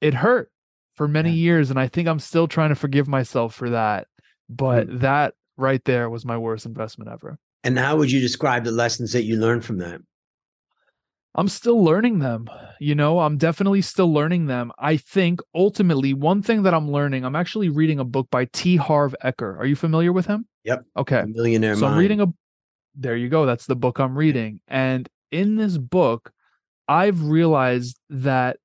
it 0.00 0.14
hurt 0.14 0.52
for 0.94 1.08
many 1.08 1.30
yeah. 1.30 1.36
years. 1.36 1.70
And 1.70 1.80
I 1.80 1.88
think 1.88 2.08
I'm 2.08 2.18
still 2.18 2.46
trying 2.46 2.68
to 2.68 2.74
forgive 2.74 3.08
myself 3.08 3.54
for 3.54 3.70
that. 3.70 4.06
But 4.50 4.88
mm. 4.88 5.00
that 5.00 5.34
right 5.56 5.82
there 5.84 6.10
was 6.10 6.26
my 6.26 6.36
worst 6.36 6.66
investment 6.66 7.10
ever. 7.10 7.38
And 7.64 7.78
how 7.78 7.96
would 7.96 8.10
you 8.10 8.20
describe 8.20 8.64
the 8.64 8.72
lessons 8.72 9.12
that 9.12 9.22
you 9.22 9.36
learned 9.36 9.64
from 9.64 9.78
that? 9.78 10.00
I'm 11.34 11.48
still 11.48 11.82
learning 11.82 12.18
them. 12.18 12.48
You 12.78 12.94
know, 12.94 13.20
I'm 13.20 13.38
definitely 13.38 13.80
still 13.82 14.12
learning 14.12 14.46
them. 14.46 14.72
I 14.78 14.96
think 14.96 15.40
ultimately, 15.54 16.12
one 16.12 16.42
thing 16.42 16.64
that 16.64 16.74
I'm 16.74 16.90
learning, 16.90 17.24
I'm 17.24 17.36
actually 17.36 17.68
reading 17.68 17.98
a 17.98 18.04
book 18.04 18.28
by 18.30 18.46
T. 18.46 18.76
Harv 18.76 19.14
Eker. 19.24 19.56
Are 19.58 19.64
you 19.66 19.76
familiar 19.76 20.12
with 20.12 20.26
him? 20.26 20.46
Yep. 20.64 20.84
Okay. 20.96 21.24
Millionaire. 21.26 21.74
So 21.74 21.82
Mind. 21.82 21.94
I'm 21.94 21.98
reading 21.98 22.20
a. 22.20 22.26
There 22.94 23.16
you 23.16 23.28
go. 23.28 23.46
That's 23.46 23.66
the 23.66 23.76
book 23.76 23.98
I'm 23.98 24.16
reading, 24.16 24.60
and 24.68 25.08
in 25.30 25.56
this 25.56 25.78
book, 25.78 26.32
I've 26.86 27.22
realized 27.22 27.98
that 28.10 28.58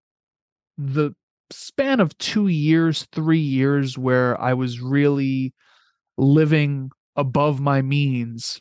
the 0.77 1.15
span 1.49 2.01
of 2.01 2.17
two 2.17 2.47
years, 2.47 3.07
three 3.13 3.39
years, 3.39 3.97
where 3.97 4.39
I 4.39 4.53
was 4.53 4.81
really 4.81 5.53
living 6.17 6.91
above 7.15 7.61
my 7.61 7.81
means 7.81 8.59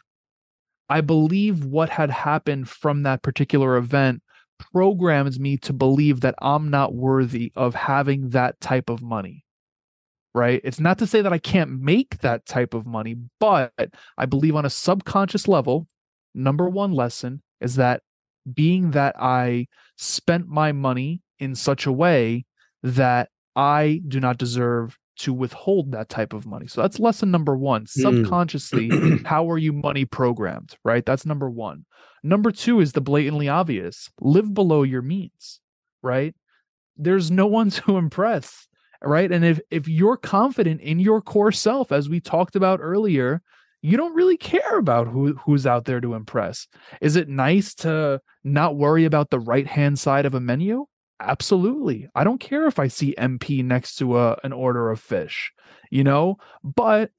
I 0.89 1.01
believe 1.01 1.65
what 1.65 1.89
had 1.89 2.11
happened 2.11 2.69
from 2.69 3.03
that 3.03 3.23
particular 3.23 3.77
event 3.77 4.23
programs 4.73 5.39
me 5.39 5.57
to 5.59 5.73
believe 5.73 6.21
that 6.21 6.35
I'm 6.41 6.71
not 6.71 6.95
worthy 6.95 7.53
of 7.57 7.75
having 7.75 8.31
that 8.31 8.61
type 8.61 8.89
of 8.89 9.03
money. 9.03 9.45
Right? 10.35 10.61
It's 10.65 10.81
not 10.81 10.99
to 10.99 11.07
say 11.07 11.23
that 11.23 11.33
I 11.33 11.39
can't 11.39 11.81
make 11.81 12.19
that 12.19 12.45
type 12.45 12.75
of 12.75 12.87
money, 12.87 13.17
but 13.41 13.73
I 14.19 14.27
believe 14.27 14.55
on 14.55 14.67
a 14.67 14.71
subconscious 14.71 15.49
level, 15.49 15.89
number 16.35 16.69
one 16.69 16.93
lesson 16.93 17.43
is 17.61 17.77
that 17.77 18.03
being 18.53 18.91
that 18.93 19.17
I 19.19 19.67
spent 19.97 20.47
my 20.47 20.73
money 20.73 21.23
in 21.39 21.55
such 21.55 21.87
a 21.87 21.93
way 21.93 22.45
that 22.83 23.31
I 23.57 24.03
do 24.07 24.21
not 24.21 24.39
deserve 24.39 24.99
to 25.17 25.33
withhold 25.33 25.93
that 25.93 26.09
type 26.09 26.33
of 26.33 26.47
money. 26.47 26.67
So 26.67 26.83
that's 26.83 26.99
lesson 26.99 27.31
number 27.31 27.57
one. 27.57 27.83
Hmm. 27.83 28.01
Subconsciously, 28.01 28.91
how 29.25 29.51
are 29.51 29.59
you 29.59 29.73
money 29.73 30.05
programmed? 30.05 30.77
Right. 30.85 31.05
That's 31.05 31.27
number 31.27 31.51
one. 31.51 31.87
Number 32.23 32.51
two 32.51 32.81
is 32.81 32.93
the 32.93 33.01
blatantly 33.01 33.49
obvious 33.49 34.11
live 34.21 34.53
below 34.53 34.83
your 34.83 35.03
means. 35.03 35.61
Right. 36.03 36.35
There's 36.97 37.31
no 37.31 37.47
one 37.47 37.71
to 37.83 37.97
impress. 37.97 38.69
Right. 39.03 39.31
And 39.31 39.45
if, 39.45 39.61
if 39.71 39.89
you're 39.89 40.17
confident 40.17 40.81
in 40.81 40.99
your 40.99 41.21
core 41.21 41.53
self, 41.53 41.93
as 41.93 42.09
we 42.09 42.21
talked 42.21 42.57
about 42.57 42.81
earlier, 42.83 43.43
you 43.83 43.97
don't 43.97 44.15
really 44.15 44.37
care 44.37 44.79
about 44.79 45.07
who 45.07 45.35
who's 45.45 45.67
out 45.67 45.85
there 45.85 46.01
to 46.01 46.15
impress. 46.15 46.67
Is 47.01 47.15
it 47.15 47.29
nice 47.29 47.75
to 47.77 48.21
not 48.43 48.77
worry 48.77 49.05
about 49.05 49.31
the 49.31 49.39
right 49.39 49.67
hand 49.67 49.99
side 49.99 50.27
of 50.27 50.35
a 50.35 50.41
menu? 50.41 50.87
Absolutely. 51.21 52.09
I 52.15 52.25
don't 52.25 52.41
care 52.41 52.67
if 52.67 52.79
I 52.79 52.89
see 52.89 53.15
MP 53.19 53.65
next 53.65 53.97
to 53.97 54.19
a 54.19 54.39
an 54.45 54.53
order 54.53 54.91
of 54.91 55.01
fish, 55.01 55.53
you 55.91 56.05
know, 56.05 56.37
but 56.63 57.11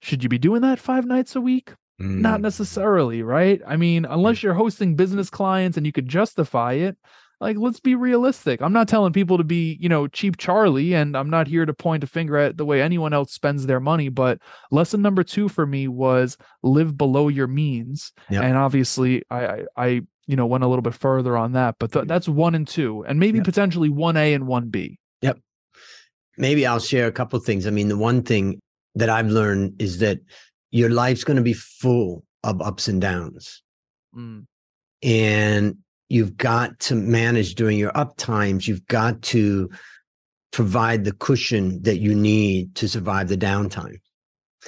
should 0.00 0.22
you 0.22 0.28
be 0.28 0.38
doing 0.38 0.62
that 0.62 0.78
5 0.78 1.06
nights 1.06 1.36
a 1.36 1.40
week? 1.40 1.74
Mm. 2.00 2.20
Not 2.20 2.40
necessarily, 2.40 3.22
right? 3.22 3.60
I 3.66 3.76
mean, 3.76 4.04
unless 4.04 4.42
you're 4.42 4.54
hosting 4.54 4.96
business 4.96 5.30
clients 5.30 5.76
and 5.76 5.86
you 5.86 5.92
could 5.92 6.08
justify 6.08 6.74
it, 6.74 6.96
like 7.40 7.56
let's 7.58 7.80
be 7.80 7.96
realistic. 7.96 8.62
I'm 8.62 8.72
not 8.72 8.86
telling 8.86 9.12
people 9.12 9.38
to 9.38 9.44
be, 9.44 9.76
you 9.80 9.88
know, 9.88 10.06
cheap 10.06 10.36
Charlie 10.36 10.94
and 10.94 11.16
I'm 11.16 11.28
not 11.28 11.48
here 11.48 11.66
to 11.66 11.74
point 11.74 12.04
a 12.04 12.06
finger 12.06 12.36
at 12.36 12.56
the 12.56 12.64
way 12.64 12.80
anyone 12.80 13.12
else 13.12 13.32
spends 13.32 13.66
their 13.66 13.80
money, 13.80 14.08
but 14.08 14.38
lesson 14.70 15.02
number 15.02 15.24
2 15.24 15.48
for 15.48 15.66
me 15.66 15.88
was 15.88 16.36
live 16.62 16.96
below 16.96 17.26
your 17.26 17.48
means. 17.48 18.12
Yep. 18.30 18.44
And 18.44 18.56
obviously 18.56 19.24
I, 19.28 19.44
I 19.44 19.64
I 19.76 20.02
you 20.26 20.36
know 20.36 20.46
went 20.46 20.64
a 20.64 20.68
little 20.68 20.82
bit 20.82 20.94
further 20.94 21.36
on 21.36 21.52
that 21.52 21.76
but 21.78 21.92
th- 21.92 22.06
that's 22.06 22.28
one 22.28 22.54
and 22.54 22.68
two 22.68 23.04
and 23.06 23.18
maybe 23.18 23.38
yep. 23.38 23.44
potentially 23.44 23.88
one 23.88 24.16
a 24.16 24.34
and 24.34 24.46
one 24.46 24.68
b. 24.68 24.98
Yep. 25.22 25.38
Maybe 26.38 26.66
i'll 26.66 26.80
share 26.80 27.06
a 27.06 27.12
couple 27.12 27.38
things. 27.40 27.66
I 27.66 27.70
mean 27.70 27.88
the 27.88 27.98
one 27.98 28.22
thing 28.22 28.60
that 28.94 29.08
i've 29.08 29.28
learned 29.28 29.80
is 29.80 29.98
that 29.98 30.20
your 30.70 30.90
life's 30.90 31.24
going 31.24 31.36
to 31.36 31.42
be 31.42 31.52
full 31.52 32.24
of 32.44 32.60
ups 32.60 32.88
and 32.88 33.00
downs. 33.00 33.62
Mm. 34.14 34.44
and 35.02 35.78
you've 36.10 36.36
got 36.36 36.78
to 36.80 36.94
manage 36.94 37.54
during 37.54 37.78
your 37.78 37.96
up 37.96 38.14
times 38.18 38.68
you've 38.68 38.86
got 38.88 39.22
to 39.22 39.70
provide 40.50 41.04
the 41.04 41.12
cushion 41.12 41.80
that 41.84 41.96
you 41.96 42.14
need 42.14 42.74
to 42.74 42.86
survive 42.86 43.28
the 43.28 43.38
downtime 43.38 43.96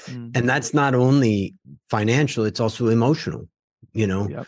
mm. 0.07 0.35
and 0.35 0.49
that's 0.49 0.73
not 0.73 0.95
only 0.95 1.55
financial 1.91 2.47
it's 2.47 2.59
also 2.59 2.89
emotional 2.89 3.47
you 3.93 4.07
know? 4.07 4.27
Yep 4.31 4.47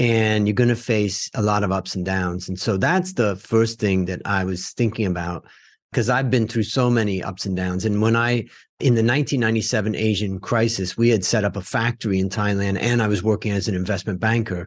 and 0.00 0.48
you're 0.48 0.54
going 0.54 0.70
to 0.70 0.76
face 0.76 1.30
a 1.34 1.42
lot 1.42 1.62
of 1.62 1.70
ups 1.70 1.94
and 1.94 2.06
downs. 2.06 2.48
And 2.48 2.58
so 2.58 2.78
that's 2.78 3.12
the 3.12 3.36
first 3.36 3.78
thing 3.78 4.06
that 4.06 4.22
I 4.24 4.44
was 4.44 4.70
thinking 4.70 5.04
about 5.04 5.44
because 5.92 6.08
I've 6.08 6.30
been 6.30 6.48
through 6.48 6.62
so 6.62 6.88
many 6.88 7.22
ups 7.22 7.44
and 7.44 7.54
downs. 7.54 7.84
And 7.84 8.00
when 8.00 8.16
I, 8.16 8.46
in 8.78 8.94
the 8.94 9.04
1997 9.04 9.94
Asian 9.94 10.40
crisis, 10.40 10.96
we 10.96 11.10
had 11.10 11.22
set 11.22 11.44
up 11.44 11.54
a 11.54 11.60
factory 11.60 12.18
in 12.18 12.30
Thailand 12.30 12.80
and 12.80 13.02
I 13.02 13.08
was 13.08 13.22
working 13.22 13.52
as 13.52 13.68
an 13.68 13.74
investment 13.74 14.20
banker. 14.20 14.66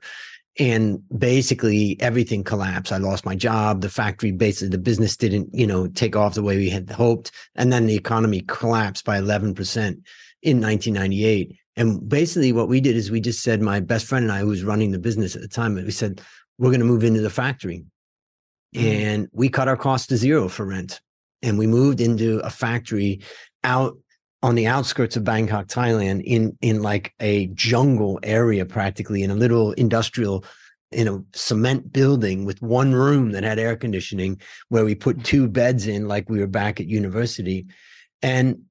And 0.59 1.01
basically 1.17 1.97
everything 1.99 2.43
collapsed. 2.43 2.91
I 2.91 2.97
lost 2.97 3.25
my 3.25 3.35
job. 3.35 3.81
The 3.81 3.89
factory, 3.89 4.31
basically, 4.31 4.69
the 4.69 4.77
business 4.77 5.17
didn't, 5.17 5.49
you 5.51 5.65
know, 5.65 5.87
take 5.87 6.15
off 6.15 6.35
the 6.35 6.43
way 6.43 6.57
we 6.57 6.69
had 6.69 6.91
hoped. 6.91 7.31
And 7.55 7.73
then 7.73 7.87
the 7.87 7.95
economy 7.95 8.41
collapsed 8.41 9.03
by 9.03 9.19
11% 9.19 9.57
in 10.43 10.61
1998. 10.61 11.57
And 11.75 12.07
basically, 12.07 12.51
what 12.51 12.69
we 12.69 12.81
did 12.81 12.95
is 12.95 13.09
we 13.09 13.19
just 13.19 13.41
said, 13.41 13.61
my 13.61 13.79
best 13.79 14.05
friend 14.05 14.23
and 14.23 14.31
I, 14.31 14.39
who 14.39 14.47
was 14.47 14.63
running 14.63 14.91
the 14.91 14.99
business 14.99 15.35
at 15.35 15.41
the 15.41 15.47
time, 15.47 15.75
we 15.75 15.91
said, 15.91 16.21
we're 16.57 16.69
going 16.69 16.79
to 16.79 16.85
move 16.85 17.03
into 17.03 17.21
the 17.21 17.29
factory. 17.29 17.83
Mm-hmm. 18.75 18.87
And 18.87 19.29
we 19.31 19.49
cut 19.49 19.67
our 19.67 19.77
cost 19.77 20.09
to 20.09 20.17
zero 20.17 20.49
for 20.49 20.65
rent. 20.65 21.01
And 21.41 21.57
we 21.57 21.67
moved 21.67 21.99
into 21.99 22.39
a 22.39 22.49
factory 22.49 23.21
out 23.63 23.97
on 24.41 24.55
the 24.55 24.67
outskirts 24.67 25.15
of 25.15 25.23
Bangkok, 25.23 25.67
Thailand, 25.67 26.21
in 26.25 26.57
in 26.61 26.81
like 26.81 27.13
a 27.19 27.47
jungle 27.47 28.19
area, 28.23 28.65
practically 28.65 29.23
in 29.23 29.31
a 29.31 29.35
little 29.35 29.71
industrial, 29.73 30.45
in 30.91 31.07
a 31.07 31.23
cement 31.33 31.91
building 31.91 32.45
with 32.45 32.61
one 32.61 32.93
room 32.93 33.31
that 33.31 33.43
had 33.43 33.57
air 33.57 33.75
conditioning, 33.75 34.39
where 34.69 34.85
we 34.85 34.95
put 34.95 35.23
two 35.23 35.47
beds 35.47 35.87
in, 35.87 36.07
like 36.07 36.29
we 36.29 36.39
were 36.39 36.47
back 36.47 36.79
at 36.79 36.87
university. 36.87 37.65
And 38.21 38.63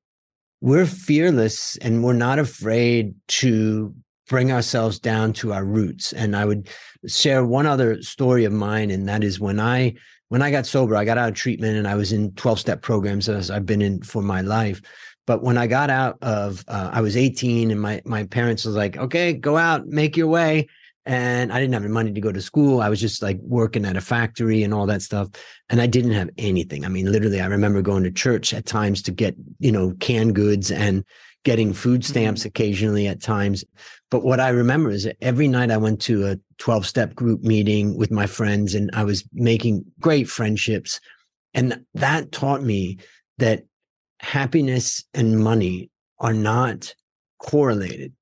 we're 0.62 0.86
fearless 0.86 1.76
and 1.78 2.04
we're 2.04 2.12
not 2.12 2.38
afraid 2.38 3.14
to 3.26 3.92
bring 4.28 4.52
ourselves 4.52 5.00
down 5.00 5.32
to 5.32 5.52
our 5.52 5.64
roots. 5.64 6.12
And 6.12 6.36
I 6.36 6.44
would 6.44 6.68
share 7.08 7.44
one 7.44 7.66
other 7.66 8.00
story 8.00 8.44
of 8.44 8.52
mine, 8.52 8.92
and 8.92 9.08
that 9.08 9.24
is 9.24 9.40
when 9.40 9.58
I 9.58 9.94
when 10.28 10.40
I 10.40 10.50
got 10.50 10.64
sober, 10.64 10.96
I 10.96 11.04
got 11.04 11.18
out 11.18 11.28
of 11.28 11.34
treatment 11.34 11.76
and 11.76 11.86
I 11.86 11.94
was 11.94 12.12
in 12.12 12.32
12 12.36 12.60
step 12.60 12.80
programs 12.80 13.28
as 13.28 13.50
I've 13.50 13.66
been 13.66 13.82
in 13.82 14.00
for 14.02 14.22
my 14.22 14.40
life. 14.40 14.80
But 15.26 15.42
when 15.42 15.58
I 15.58 15.66
got 15.66 15.90
out 15.90 16.16
of, 16.22 16.64
uh, 16.68 16.88
I 16.90 17.02
was 17.02 17.18
18 17.18 17.70
and 17.70 17.78
my, 17.78 18.00
my 18.06 18.24
parents 18.24 18.64
was 18.64 18.74
like, 18.74 18.96
okay, 18.96 19.34
go 19.34 19.58
out, 19.58 19.88
make 19.88 20.16
your 20.16 20.28
way 20.28 20.68
and 21.04 21.52
I 21.52 21.58
didn't 21.58 21.74
have 21.74 21.82
any 21.82 21.92
money 21.92 22.12
to 22.12 22.20
go 22.20 22.30
to 22.30 22.40
school. 22.40 22.80
I 22.80 22.88
was 22.88 23.00
just 23.00 23.22
like 23.22 23.38
working 23.42 23.84
at 23.84 23.96
a 23.96 24.00
factory 24.00 24.62
and 24.62 24.72
all 24.72 24.86
that 24.86 25.02
stuff. 25.02 25.28
And 25.68 25.80
I 25.80 25.86
didn't 25.86 26.12
have 26.12 26.30
anything. 26.38 26.84
I 26.84 26.88
mean, 26.88 27.10
literally, 27.10 27.40
I 27.40 27.46
remember 27.46 27.82
going 27.82 28.04
to 28.04 28.10
church 28.10 28.54
at 28.54 28.66
times 28.66 29.02
to 29.02 29.10
get, 29.10 29.34
you 29.58 29.72
know, 29.72 29.94
canned 29.98 30.36
goods 30.36 30.70
and 30.70 31.04
getting 31.44 31.72
food 31.72 32.04
stamps 32.04 32.42
mm-hmm. 32.42 32.48
occasionally 32.48 33.08
at 33.08 33.20
times. 33.20 33.64
But 34.12 34.22
what 34.22 34.38
I 34.38 34.50
remember 34.50 34.90
is 34.90 35.02
that 35.04 35.16
every 35.20 35.48
night 35.48 35.72
I 35.72 35.76
went 35.76 36.00
to 36.02 36.28
a 36.28 36.38
12 36.58 36.86
step 36.86 37.14
group 37.16 37.42
meeting 37.42 37.96
with 37.96 38.12
my 38.12 38.26
friends 38.26 38.74
and 38.74 38.88
I 38.92 39.02
was 39.02 39.24
making 39.32 39.84
great 39.98 40.28
friendships. 40.28 41.00
And 41.52 41.84
that 41.94 42.30
taught 42.30 42.62
me 42.62 42.98
that 43.38 43.64
happiness 44.20 45.04
and 45.14 45.42
money 45.42 45.90
are 46.20 46.34
not 46.34 46.94
correlated. 47.40 48.12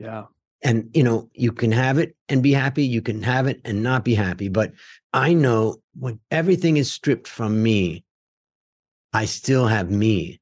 Yeah 0.00 0.24
and 0.64 0.88
you 0.94 1.02
know 1.02 1.28
you 1.34 1.52
can 1.52 1.70
have 1.70 1.98
it 1.98 2.16
and 2.28 2.42
be 2.42 2.52
happy 2.52 2.84
you 2.84 3.02
can 3.02 3.22
have 3.22 3.46
it 3.46 3.60
and 3.64 3.82
not 3.82 4.04
be 4.04 4.14
happy 4.14 4.48
but 4.48 4.72
i 5.12 5.32
know 5.32 5.76
when 5.94 6.18
everything 6.30 6.76
is 6.76 6.90
stripped 6.90 7.28
from 7.28 7.62
me 7.62 8.02
i 9.12 9.24
still 9.24 9.66
have 9.66 9.90
me 9.90 10.40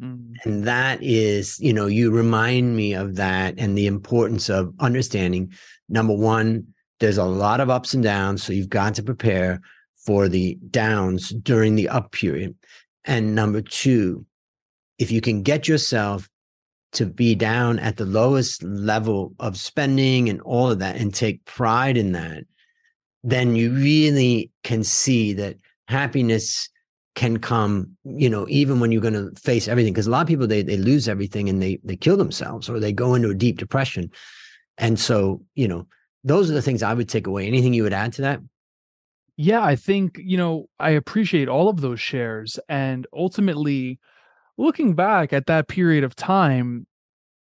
mm. 0.00 0.32
and 0.44 0.64
that 0.64 1.02
is 1.02 1.58
you 1.58 1.72
know 1.72 1.86
you 1.86 2.10
remind 2.10 2.76
me 2.76 2.92
of 2.92 3.16
that 3.16 3.54
and 3.58 3.76
the 3.76 3.86
importance 3.86 4.48
of 4.48 4.72
understanding 4.78 5.52
number 5.88 6.14
one 6.14 6.64
there's 7.00 7.18
a 7.18 7.24
lot 7.24 7.60
of 7.60 7.70
ups 7.70 7.94
and 7.94 8.04
downs 8.04 8.42
so 8.42 8.52
you've 8.52 8.68
got 8.68 8.94
to 8.94 9.02
prepare 9.02 9.60
for 9.96 10.28
the 10.28 10.56
downs 10.70 11.30
during 11.30 11.74
the 11.74 11.88
up 11.88 12.12
period 12.12 12.54
and 13.06 13.34
number 13.34 13.62
two 13.62 14.24
if 14.98 15.10
you 15.10 15.22
can 15.22 15.42
get 15.42 15.66
yourself 15.66 16.29
to 16.92 17.06
be 17.06 17.34
down 17.34 17.78
at 17.78 17.96
the 17.96 18.04
lowest 18.04 18.62
level 18.62 19.32
of 19.38 19.56
spending 19.56 20.28
and 20.28 20.40
all 20.42 20.70
of 20.70 20.80
that 20.80 20.96
and 20.96 21.14
take 21.14 21.44
pride 21.44 21.96
in 21.96 22.12
that, 22.12 22.44
then 23.22 23.54
you 23.54 23.72
really 23.72 24.50
can 24.64 24.82
see 24.82 25.32
that 25.34 25.56
happiness 25.88 26.68
can 27.14 27.38
come, 27.38 27.96
you 28.04 28.30
know, 28.30 28.46
even 28.48 28.80
when 28.80 28.92
you're 28.92 29.02
going 29.02 29.14
to 29.14 29.30
face 29.40 29.68
everything. 29.68 29.92
Because 29.92 30.06
a 30.06 30.10
lot 30.10 30.22
of 30.22 30.28
people 30.28 30.46
they 30.46 30.62
they 30.62 30.76
lose 30.76 31.08
everything 31.08 31.48
and 31.48 31.62
they 31.62 31.78
they 31.84 31.96
kill 31.96 32.16
themselves 32.16 32.68
or 32.68 32.80
they 32.80 32.92
go 32.92 33.14
into 33.14 33.30
a 33.30 33.34
deep 33.34 33.58
depression. 33.58 34.10
And 34.78 34.98
so, 34.98 35.42
you 35.54 35.68
know, 35.68 35.86
those 36.24 36.50
are 36.50 36.54
the 36.54 36.62
things 36.62 36.82
I 36.82 36.94
would 36.94 37.08
take 37.08 37.26
away. 37.26 37.46
Anything 37.46 37.74
you 37.74 37.82
would 37.82 37.92
add 37.92 38.12
to 38.14 38.22
that? 38.22 38.40
Yeah, 39.36 39.62
I 39.62 39.76
think, 39.76 40.18
you 40.22 40.36
know, 40.36 40.68
I 40.78 40.90
appreciate 40.90 41.48
all 41.48 41.68
of 41.68 41.80
those 41.80 42.00
shares. 42.00 42.58
And 42.68 43.06
ultimately, 43.12 43.98
looking 44.60 44.94
back 44.94 45.32
at 45.32 45.46
that 45.46 45.68
period 45.68 46.04
of 46.04 46.14
time, 46.14 46.86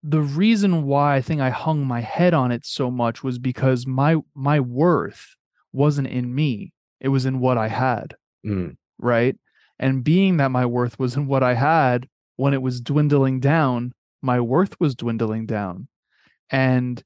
the 0.03 0.21
reason 0.21 0.83
why 0.83 1.15
I 1.15 1.21
think 1.21 1.41
I 1.41 1.49
hung 1.49 1.85
my 1.85 2.01
head 2.01 2.33
on 2.33 2.51
it 2.51 2.65
so 2.65 2.89
much 2.89 3.23
was 3.23 3.37
because 3.37 3.85
my 3.85 4.17
my 4.33 4.59
worth 4.59 5.35
wasn't 5.73 6.07
in 6.07 6.33
me. 6.33 6.71
It 7.01 7.09
was 7.09 7.25
in 7.25 7.39
what 7.39 7.57
I 7.57 7.67
had. 7.67 8.15
Mm. 8.45 8.77
Right. 8.97 9.35
And 9.79 10.03
being 10.03 10.37
that 10.37 10.51
my 10.51 10.65
worth 10.65 10.99
was 10.99 11.15
in 11.15 11.27
what 11.27 11.43
I 11.43 11.53
had, 11.53 12.07
when 12.35 12.53
it 12.53 12.61
was 12.61 12.81
dwindling 12.81 13.39
down, 13.39 13.93
my 14.21 14.39
worth 14.39 14.79
was 14.79 14.95
dwindling 14.95 15.45
down. 15.45 15.87
And 16.49 17.01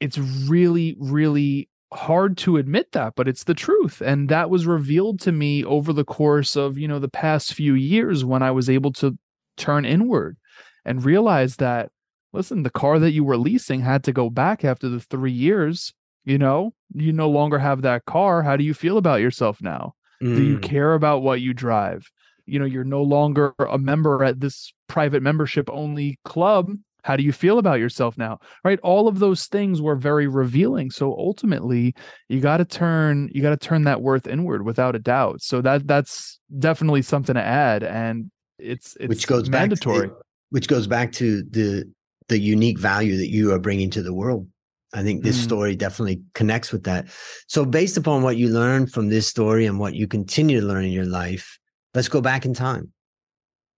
it's 0.00 0.18
really, 0.18 0.96
really 0.98 1.68
hard 1.92 2.36
to 2.38 2.56
admit 2.56 2.92
that, 2.92 3.14
but 3.16 3.28
it's 3.28 3.44
the 3.44 3.54
truth. 3.54 4.00
And 4.00 4.28
that 4.28 4.50
was 4.50 4.66
revealed 4.66 5.20
to 5.20 5.32
me 5.32 5.64
over 5.64 5.92
the 5.92 6.04
course 6.04 6.56
of, 6.56 6.78
you 6.78 6.88
know, 6.88 6.98
the 6.98 7.08
past 7.08 7.54
few 7.54 7.74
years 7.74 8.24
when 8.24 8.42
I 8.42 8.50
was 8.50 8.68
able 8.68 8.92
to 8.94 9.16
turn 9.56 9.84
inward 9.84 10.36
and 10.84 11.04
realize 11.04 11.56
that, 11.56 11.90
listen, 12.32 12.62
the 12.62 12.70
car 12.70 12.98
that 12.98 13.12
you 13.12 13.24
were 13.24 13.36
leasing 13.36 13.80
had 13.80 14.04
to 14.04 14.12
go 14.12 14.30
back 14.30 14.64
after 14.64 14.88
the 14.88 15.00
three 15.00 15.32
years. 15.32 15.92
You 16.24 16.38
know, 16.38 16.72
you 16.94 17.12
no 17.12 17.28
longer 17.28 17.58
have 17.58 17.82
that 17.82 18.06
car. 18.06 18.42
How 18.42 18.56
do 18.56 18.64
you 18.64 18.72
feel 18.74 18.96
about 18.96 19.20
yourself 19.20 19.60
now? 19.60 19.94
Mm. 20.22 20.36
Do 20.36 20.42
you 20.42 20.56
mm. 20.56 20.62
care 20.62 20.94
about 20.94 21.22
what 21.22 21.42
you 21.42 21.52
drive? 21.52 22.10
You 22.46 22.58
know, 22.58 22.64
you're 22.64 22.84
no 22.84 23.02
longer 23.02 23.54
a 23.58 23.78
member 23.78 24.24
at 24.24 24.40
this 24.40 24.72
private 24.88 25.22
membership 25.22 25.68
only 25.70 26.18
club 26.24 26.70
how 27.04 27.16
do 27.16 27.22
you 27.22 27.32
feel 27.32 27.58
about 27.58 27.78
yourself 27.78 28.18
now? 28.18 28.38
Right? 28.64 28.80
All 28.80 29.06
of 29.06 29.18
those 29.18 29.46
things 29.46 29.80
were 29.80 29.94
very 29.94 30.26
revealing. 30.26 30.90
So 30.90 31.12
ultimately 31.12 31.94
you 32.28 32.40
got 32.40 32.56
to 32.56 32.64
turn 32.64 33.28
you 33.32 33.42
got 33.42 33.50
to 33.50 33.56
turn 33.56 33.84
that 33.84 34.02
worth 34.02 34.26
inward 34.26 34.64
without 34.64 34.96
a 34.96 34.98
doubt. 34.98 35.42
So 35.42 35.60
that 35.60 35.86
that's 35.86 36.40
definitely 36.58 37.02
something 37.02 37.34
to 37.34 37.42
add 37.42 37.82
and 37.82 38.30
it's 38.58 38.96
it's 38.98 39.08
which 39.08 39.26
goes 39.26 39.48
mandatory 39.48 40.08
back 40.08 40.16
to, 40.16 40.22
which 40.50 40.68
goes 40.68 40.86
back 40.86 41.12
to 41.12 41.42
the 41.42 41.84
the 42.28 42.38
unique 42.38 42.78
value 42.78 43.16
that 43.18 43.28
you 43.28 43.52
are 43.52 43.58
bringing 43.58 43.90
to 43.90 44.02
the 44.02 44.14
world. 44.14 44.48
I 44.94 45.02
think 45.02 45.22
this 45.22 45.38
mm. 45.38 45.42
story 45.42 45.76
definitely 45.76 46.22
connects 46.34 46.72
with 46.72 46.84
that. 46.84 47.08
So 47.48 47.64
based 47.64 47.96
upon 47.96 48.22
what 48.22 48.36
you 48.36 48.48
learned 48.48 48.92
from 48.92 49.08
this 49.08 49.26
story 49.26 49.66
and 49.66 49.78
what 49.78 49.94
you 49.94 50.06
continue 50.06 50.60
to 50.60 50.66
learn 50.66 50.84
in 50.84 50.92
your 50.92 51.04
life 51.04 51.58
let's 51.94 52.08
go 52.08 52.20
back 52.20 52.44
in 52.44 52.54
time. 52.54 52.92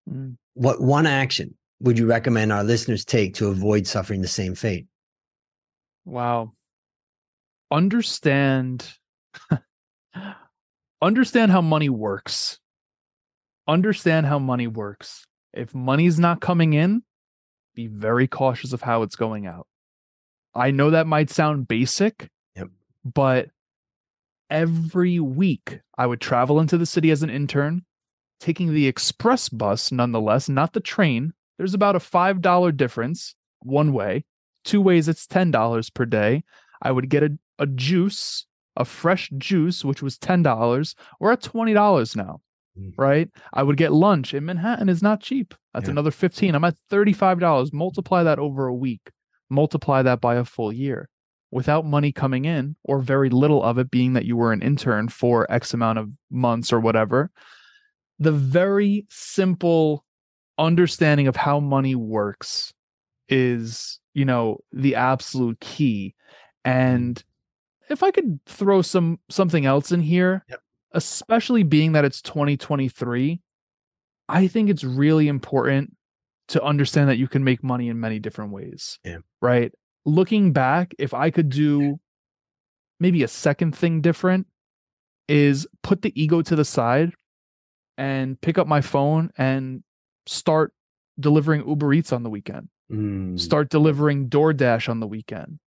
Mm. 0.09 0.37
what 0.53 0.79
one 0.79 1.05
action 1.05 1.56
would 1.79 1.99
you 1.99 2.07
recommend 2.07 2.51
our 2.51 2.63
listeners 2.63 3.05
take 3.05 3.35
to 3.35 3.47
avoid 3.47 3.85
suffering 3.87 4.21
the 4.21 4.27
same 4.27 4.55
fate? 4.55 4.87
Wow. 6.05 6.53
Understand 7.71 8.87
understand 11.01 11.51
how 11.51 11.61
money 11.61 11.89
works. 11.89 12.59
Understand 13.67 14.25
how 14.25 14.39
money 14.39 14.67
works. 14.67 15.25
If 15.53 15.73
money's 15.73 16.19
not 16.19 16.41
coming 16.41 16.73
in, 16.73 17.03
be 17.75 17.87
very 17.87 18.27
cautious 18.27 18.73
of 18.73 18.81
how 18.81 19.03
it's 19.03 19.15
going 19.15 19.45
out. 19.45 19.67
I 20.55 20.71
know 20.71 20.89
that 20.91 21.07
might 21.07 21.29
sound 21.29 21.67
basic, 21.67 22.29
yep. 22.55 22.69
but 23.03 23.49
every 24.49 25.19
week 25.19 25.79
I 25.97 26.07
would 26.07 26.21
travel 26.21 26.59
into 26.59 26.77
the 26.77 26.85
city 26.85 27.11
as 27.11 27.21
an 27.21 27.29
intern, 27.29 27.83
taking 28.39 28.73
the 28.73 28.87
express 28.87 29.49
bus 29.49 29.91
nonetheless, 29.91 30.49
not 30.49 30.73
the 30.73 30.79
train, 30.79 31.33
there's 31.57 31.73
about 31.73 31.95
a 31.95 31.99
$5 31.99 32.77
difference 32.77 33.35
one 33.59 33.93
way. 33.93 34.25
Two 34.63 34.81
ways, 34.81 35.07
it's 35.07 35.27
$10 35.27 35.93
per 35.93 36.05
day. 36.05 36.43
I 36.81 36.91
would 36.91 37.09
get 37.09 37.23
a, 37.23 37.29
a 37.59 37.65
juice, 37.65 38.45
a 38.75 38.85
fresh 38.85 39.29
juice, 39.37 39.83
which 39.83 40.01
was 40.01 40.17
$10. 40.17 40.95
We're 41.19 41.31
at 41.31 41.41
$20 41.41 42.15
now, 42.15 42.41
mm. 42.77 42.93
right? 42.97 43.29
I 43.53 43.63
would 43.63 43.77
get 43.77 43.93
lunch 43.93 44.33
in 44.33 44.45
Manhattan 44.45 44.89
is 44.89 45.01
not 45.01 45.21
cheap. 45.21 45.53
That's 45.73 45.85
yeah. 45.85 45.91
another 45.91 46.11
15. 46.11 46.53
I'm 46.53 46.63
at 46.63 46.75
$35. 46.91 47.73
Multiply 47.73 48.23
that 48.23 48.39
over 48.39 48.67
a 48.67 48.75
week. 48.75 49.11
Multiply 49.49 50.01
that 50.01 50.21
by 50.21 50.35
a 50.35 50.43
full 50.43 50.73
year 50.73 51.09
without 51.51 51.85
money 51.85 52.11
coming 52.11 52.45
in 52.45 52.75
or 52.83 52.99
very 52.99 53.29
little 53.29 53.63
of 53.63 53.77
it 53.77 53.89
being 53.89 54.13
that 54.13 54.25
you 54.25 54.35
were 54.35 54.51
an 54.51 54.61
intern 54.61 55.07
for 55.07 55.49
X 55.51 55.73
amount 55.73 55.99
of 55.99 56.09
months 56.29 56.73
or 56.73 56.79
whatever. 56.79 57.31
The 58.19 58.31
very 58.31 59.05
simple 59.09 60.03
understanding 60.57 61.27
of 61.27 61.35
how 61.35 61.59
money 61.59 61.95
works 61.95 62.73
is 63.29 63.99
you 64.13 64.25
know 64.25 64.57
the 64.71 64.95
absolute 64.95 65.59
key 65.59 66.15
mm-hmm. 66.65 66.79
and 66.79 67.23
if 67.89 68.03
i 68.03 68.11
could 68.11 68.39
throw 68.45 68.81
some 68.81 69.19
something 69.29 69.65
else 69.65 69.91
in 69.91 70.01
here 70.01 70.43
yep. 70.49 70.59
especially 70.93 71.63
being 71.63 71.91
that 71.91 72.05
it's 72.05 72.21
2023 72.21 73.39
i 74.29 74.47
think 74.47 74.69
it's 74.69 74.83
really 74.83 75.27
important 75.27 75.95
to 76.47 76.63
understand 76.63 77.09
that 77.09 77.17
you 77.17 77.27
can 77.27 77.43
make 77.43 77.63
money 77.63 77.89
in 77.89 77.99
many 77.99 78.19
different 78.19 78.51
ways 78.51 78.99
yeah. 79.03 79.17
right 79.41 79.73
looking 80.05 80.53
back 80.53 80.93
if 80.97 81.13
i 81.13 81.29
could 81.29 81.49
do 81.49 81.99
maybe 82.99 83.23
a 83.23 83.27
second 83.27 83.75
thing 83.75 84.01
different 84.01 84.47
is 85.27 85.67
put 85.83 86.01
the 86.01 86.21
ego 86.21 86.41
to 86.41 86.55
the 86.55 86.65
side 86.65 87.13
and 87.97 88.39
pick 88.41 88.57
up 88.57 88.67
my 88.67 88.81
phone 88.81 89.29
and 89.37 89.83
start 90.27 90.73
delivering 91.19 91.67
Uber 91.67 91.93
Eats 91.93 92.13
on 92.13 92.23
the 92.23 92.29
weekend. 92.29 92.69
Mm. 92.91 93.39
Start 93.39 93.69
delivering 93.69 94.29
DoorDash 94.29 94.89
on 94.89 94.99
the 94.99 95.07
weekend. 95.07 95.59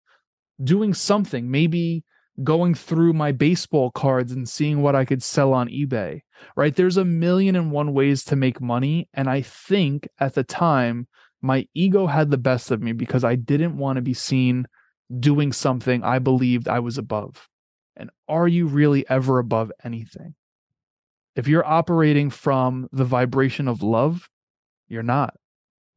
Doing 0.64 0.94
something, 0.94 1.50
maybe 1.50 2.04
going 2.44 2.74
through 2.74 3.14
my 3.14 3.32
baseball 3.32 3.92
cards 3.92 4.32
and 4.32 4.48
seeing 4.48 4.82
what 4.82 4.96
I 4.96 5.06
could 5.06 5.22
sell 5.22 5.54
on 5.54 5.68
eBay. 5.68 6.22
Right? 6.56 6.76
There's 6.76 6.98
a 6.98 7.06
million 7.06 7.56
and 7.56 7.72
one 7.72 7.94
ways 7.94 8.24
to 8.26 8.36
make 8.36 8.62
money 8.62 9.10
and 9.14 9.30
I 9.30 9.42
think 9.42 10.08
at 10.20 10.36
the 10.36 10.44
time 10.44 11.08
my 11.42 11.68
ego 11.74 12.08
had 12.08 12.32
the 12.32 12.38
best 12.38 12.72
of 12.72 12.82
me 12.82 12.92
because 12.92 13.24
I 13.24 13.36
didn't 13.36 13.78
want 13.78 13.96
to 13.96 14.02
be 14.02 14.14
seen 14.14 14.68
doing 15.20 15.52
something 15.52 16.04
I 16.04 16.20
believed 16.20 16.68
I 16.68 16.80
was 16.80 16.98
above. 16.98 17.48
And 17.96 18.10
are 18.28 18.48
you 18.48 18.68
really 18.68 19.08
ever 19.10 19.40
above 19.40 19.72
anything? 19.84 20.36
If 21.36 21.48
you're 21.48 21.66
operating 21.66 22.30
from 22.30 22.88
the 22.92 23.06
vibration 23.06 23.68
of 23.68 23.82
love, 23.82 24.30
you're 24.90 25.04
not. 25.04 25.36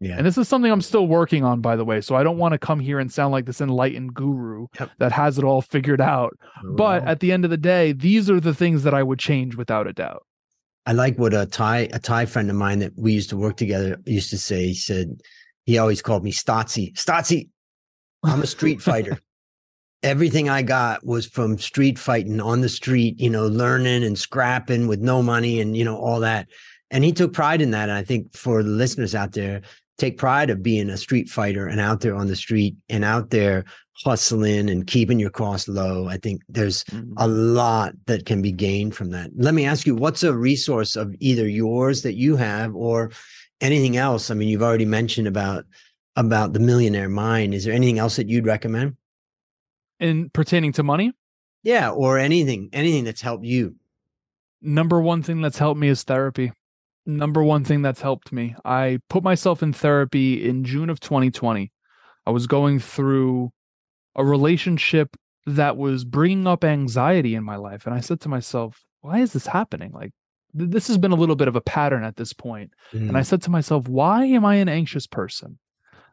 Yeah. 0.03 0.17
And 0.17 0.27
this 0.27 0.37
is 0.37 0.49
something 0.49 0.71
I'm 0.71 0.81
still 0.81 1.07
working 1.07 1.45
on, 1.45 1.61
by 1.61 1.77
the 1.77 1.85
way. 1.85 2.01
So 2.01 2.17
I 2.17 2.25
don't 2.25 2.37
want 2.37 2.53
to 2.53 2.59
come 2.59 2.81
here 2.81 2.99
and 2.99 3.11
sound 3.11 3.31
like 3.31 3.47
this 3.47 3.61
enlightened 3.61 4.15
guru 4.15 4.67
yep. 4.79 4.91
that 4.99 5.13
has 5.13 5.39
it 5.39 5.45
all 5.45 5.63
figured 5.63 6.01
out. 6.01 6.37
But 6.65 7.05
at 7.05 7.21
the 7.21 7.31
end 7.31 7.45
of 7.45 7.53
the 7.53 7.57
day, 7.57 7.93
these 7.93 8.29
are 8.29 8.41
the 8.41 8.53
things 8.53 8.83
that 8.83 8.95
I 8.95 9.05
would 9.05 9.21
change 9.21 9.55
without 9.55 9.87
a 9.87 9.93
doubt. 9.93 10.27
I 10.87 10.93
like 10.93 11.17
what 11.19 11.33
a 11.33 11.47
Thai 11.47 11.89
a 11.93 12.01
Thai 12.01 12.27
friend 12.27 12.51
of 12.51 12.57
mine 12.57 12.81
that 12.81 12.93
we 12.97 13.13
used 13.13 13.31
to 13.31 13.37
work 13.37 13.57
together 13.57 14.01
used 14.05 14.31
to 14.31 14.39
say. 14.39 14.67
He 14.67 14.75
said 14.75 15.21
he 15.65 15.79
always 15.79 16.03
called 16.03 16.25
me 16.25 16.33
Stotzi. 16.33 16.93
Stotzi, 16.95 17.49
I'm 18.25 18.43
a 18.43 18.47
street 18.47 18.83
fighter. 18.83 19.21
Everything 20.03 20.49
I 20.49 20.63
got 20.63 21.07
was 21.07 21.27
from 21.27 21.59
street 21.59 21.97
fighting 21.97 22.41
on 22.41 22.61
the 22.61 22.69
street, 22.69 23.21
you 23.21 23.31
know, 23.31 23.47
learning 23.47 24.03
and 24.03 24.19
scrapping 24.19 24.89
with 24.89 24.99
no 24.99 25.23
money 25.23 25.61
and 25.61 25.77
you 25.77 25.85
know 25.85 25.97
all 25.97 26.19
that 26.21 26.49
and 26.93 27.03
he 27.03 27.11
took 27.11 27.33
pride 27.33 27.63
in 27.63 27.73
that. 27.73 27.89
And 27.89 27.99
I 27.99 28.05
think 28.05 28.37
for 28.37 28.63
the 28.63 28.69
listeners 28.69 29.15
out 29.15 29.33
there, 29.33 29.63
take 29.99 30.19
pride 30.19 30.51
of 30.51 30.63
being 30.63 30.91
a 30.91 30.97
street 30.97 31.29
fighter 31.29 31.67
and 31.67 31.81
out 31.81 32.01
there 32.01 32.15
on 32.15 32.27
the 32.27 32.37
street 32.37 32.77
and 32.89 33.05
out 33.05 33.31
there 33.31 33.65
hustling 34.05 34.69
and 34.69 34.87
keeping 34.87 35.19
your 35.19 35.31
costs 35.31 35.69
low. 35.69 36.07
I 36.09 36.19
think 36.19 36.43
there's 36.49 36.85
mm-hmm. 36.85 37.15
a 37.17 37.27
lot 37.27 37.95
that 38.07 38.27
can 38.27 38.43
be 38.43 38.53
gained 38.53 38.95
from 38.95 39.11
that. 39.11 39.31
Let 39.35 39.55
me 39.55 39.65
ask 39.65 39.87
you, 39.87 39.95
what's 39.95 40.23
a 40.23 40.35
resource 40.37 40.95
of 40.95 41.15
either 41.19 41.49
yours 41.49 42.03
that 42.03 42.15
you 42.15 42.37
have 42.37 42.75
or 42.77 43.11
anything 43.61 43.97
else? 43.97 44.31
I 44.31 44.35
mean, 44.35 44.49
you've 44.49 44.63
already 44.63 44.87
mentioned 44.87 45.27
about 45.27 45.65
about 46.15 46.53
the 46.53 46.61
millionaire 46.61 47.09
mind. 47.09 47.55
Is 47.55 47.65
there 47.65 47.73
anything 47.73 47.99
else 47.99 48.17
that 48.17 48.29
you'd 48.29 48.45
recommend? 48.45 48.97
In 49.99 50.29
pertaining 50.29 50.73
to 50.73 50.83
money? 50.83 51.13
Yeah, 51.63 51.91
or 51.91 52.19
anything, 52.19 52.69
anything 52.75 53.05
that's 53.05 53.23
helped 53.23 53.47
you. 53.47 53.77
Number 54.61 55.01
one 55.01 55.23
thing 55.23 55.41
that's 55.41 55.57
helped 55.57 55.81
me 55.81 55.89
is 55.89 56.03
therapy 56.03 56.53
number 57.07 57.43
one 57.43 57.65
thing 57.65 57.83
that's 57.83 58.01
helped 58.01 58.33
me. 58.33 58.55
I 58.65 58.99
put 59.09 59.23
myself 59.23 59.63
in 59.63 59.73
therapy 59.73 60.49
in 60.49 60.65
June 60.65 60.91
of 60.91 61.01
2020. 61.01 61.73
I 62.27 62.31
was 62.31 62.47
going 62.47 62.79
through 62.79 63.51
a 64.15 64.25
relationship 64.25 65.17
that 65.47 65.77
was 65.77 66.05
bringing 66.05 66.47
up 66.47 66.65
anxiety 66.65 67.35
in 67.35 67.45
my 67.45 67.57
life. 67.57 67.87
And 67.87 67.95
I 67.95 68.01
said 68.01 68.21
to 68.21 68.29
myself, 68.29 68.85
why 69.01 69.19
is 69.19 69.33
this 69.33 69.47
happening? 69.47 69.93
Like, 69.93 70.13
th- 70.57 70.71
this 70.71 70.87
has 70.89 70.99
been 70.99 71.13
a 71.13 71.17
little 71.17 71.35
bit 71.35 71.49
of 71.49 71.57
a 71.57 71.61
pattern 71.61 72.05
at 72.05 72.17
this 72.17 72.33
point. 72.33 72.73
Mm. 72.93 73.09
And 73.09 73.17
I 73.17 73.21
mm. 73.21 73.27
said 73.27 73.43
to 73.43 73.51
myself, 73.51 73.89
why 73.89 74.25
am 74.27 74.45
I 74.45 74.57
an 74.57 74.69
anxious 74.69 75.07
person? 75.07 75.59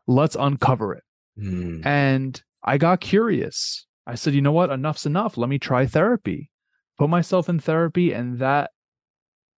Let's 0.07 0.35
uncover 0.39 0.95
it. 0.95 1.03
Mm. 1.39 1.85
And 1.85 2.41
I 2.63 2.77
got 2.77 3.01
curious. 3.01 3.85
I 4.07 4.15
said, 4.15 4.33
you 4.33 4.41
know 4.41 4.51
what? 4.51 4.71
Enough's 4.71 5.05
enough. 5.05 5.37
Let 5.37 5.49
me 5.49 5.59
try 5.59 5.85
therapy. 5.85 6.49
Put 6.97 7.09
myself 7.09 7.47
in 7.47 7.59
therapy. 7.59 8.11
And 8.11 8.39
that 8.39 8.71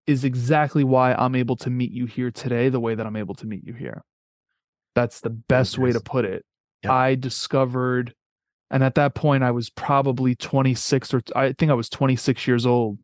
is 0.06 0.24
exactly 0.24 0.84
why 0.84 1.12
I'm 1.14 1.34
able 1.34 1.56
to 1.56 1.70
meet 1.70 1.92
you 1.92 2.06
here 2.06 2.30
today 2.30 2.68
the 2.68 2.80
way 2.80 2.94
that 2.94 3.06
I'm 3.06 3.16
able 3.16 3.34
to 3.36 3.46
meet 3.46 3.64
you 3.64 3.74
here. 3.74 4.02
That's 4.94 5.20
the 5.20 5.30
best 5.30 5.78
way 5.78 5.92
to 5.92 6.00
put 6.00 6.24
it. 6.24 6.44
Yep. 6.82 6.92
I 6.92 7.14
discovered, 7.14 8.14
and 8.70 8.82
at 8.82 8.96
that 8.96 9.14
point, 9.14 9.44
I 9.44 9.50
was 9.50 9.70
probably 9.70 10.34
26 10.34 11.14
or 11.14 11.22
I 11.36 11.52
think 11.52 11.70
I 11.70 11.74
was 11.74 11.88
26 11.88 12.46
years 12.46 12.66
old. 12.66 12.98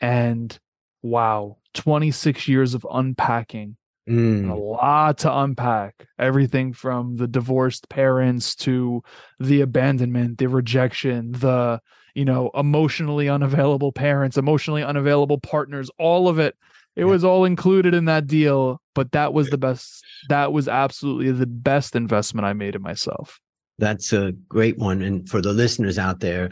And 0.00 0.58
wow, 1.02 1.58
26 1.74 2.48
years 2.48 2.74
of 2.74 2.86
unpacking 2.90 3.76
Mm. 4.08 4.50
A 4.50 4.54
lot 4.54 5.18
to 5.18 5.32
unpack. 5.32 6.06
Everything 6.18 6.72
from 6.72 7.16
the 7.16 7.28
divorced 7.28 7.88
parents 7.88 8.54
to 8.56 9.02
the 9.38 9.60
abandonment, 9.60 10.38
the 10.38 10.48
rejection, 10.48 11.32
the 11.32 11.80
you 12.14 12.24
know 12.24 12.50
emotionally 12.54 13.28
unavailable 13.28 13.92
parents, 13.92 14.36
emotionally 14.36 14.82
unavailable 14.82 15.38
partners, 15.38 15.90
all 15.98 16.28
of 16.28 16.38
it. 16.38 16.56
It 16.94 17.00
yeah. 17.00 17.06
was 17.06 17.24
all 17.24 17.44
included 17.44 17.94
in 17.94 18.04
that 18.04 18.26
deal, 18.26 18.80
but 18.94 19.12
that 19.12 19.32
was 19.32 19.48
the 19.48 19.58
best. 19.58 20.04
That 20.28 20.52
was 20.52 20.68
absolutely 20.68 21.32
the 21.32 21.46
best 21.46 21.96
investment 21.96 22.46
I 22.46 22.52
made 22.52 22.74
in 22.74 22.82
myself. 22.82 23.40
That's 23.78 24.12
a 24.12 24.32
great 24.48 24.78
one. 24.78 25.02
And 25.02 25.28
for 25.28 25.40
the 25.40 25.52
listeners 25.52 25.98
out 25.98 26.20
there, 26.20 26.50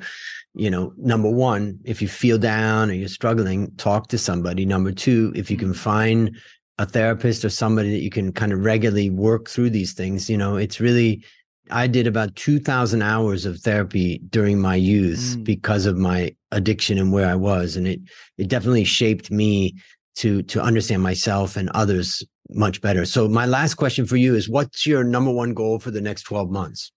you 0.54 0.70
know, 0.70 0.92
number 0.96 1.30
one, 1.30 1.78
if 1.84 2.02
you 2.02 2.08
feel 2.08 2.38
down 2.38 2.90
or 2.90 2.94
you're 2.94 3.08
struggling, 3.08 3.70
talk 3.76 4.08
to 4.08 4.18
somebody. 4.18 4.64
Number 4.64 4.92
two, 4.92 5.32
if 5.36 5.50
you 5.50 5.56
can 5.56 5.68
mm-hmm. 5.68 5.78
find 5.78 6.36
a 6.78 6.86
therapist 6.86 7.44
or 7.44 7.50
somebody 7.50 7.90
that 7.90 8.00
you 8.00 8.10
can 8.10 8.32
kind 8.32 8.52
of 8.52 8.64
regularly 8.64 9.10
work 9.10 9.48
through 9.48 9.70
these 9.70 9.92
things, 9.92 10.30
you 10.30 10.38
know, 10.38 10.56
it's 10.56 10.80
really, 10.80 11.22
I 11.70 11.86
did 11.86 12.06
about 12.06 12.36
2000 12.36 13.02
hours 13.02 13.46
of 13.46 13.60
therapy 13.60 14.20
during 14.30 14.60
my 14.60 14.74
youth 14.74 15.36
mm. 15.36 15.44
because 15.44 15.86
of 15.86 15.96
my 15.96 16.34
addiction 16.52 16.98
and 16.98 17.12
where 17.12 17.28
I 17.28 17.34
was. 17.34 17.76
And 17.76 17.86
it, 17.86 18.00
it 18.38 18.48
definitely 18.48 18.84
shaped 18.84 19.30
me 19.30 19.74
to, 20.16 20.42
to 20.44 20.60
understand 20.60 21.02
myself 21.02 21.56
and 21.56 21.70
others 21.70 22.22
much 22.50 22.80
better. 22.80 23.04
So 23.04 23.28
my 23.28 23.46
last 23.46 23.74
question 23.74 24.06
for 24.06 24.16
you 24.16 24.34
is 24.34 24.48
what's 24.48 24.86
your 24.86 25.04
number 25.04 25.30
one 25.30 25.54
goal 25.54 25.78
for 25.78 25.90
the 25.90 26.00
next 26.00 26.22
12 26.22 26.50
months? 26.50 26.92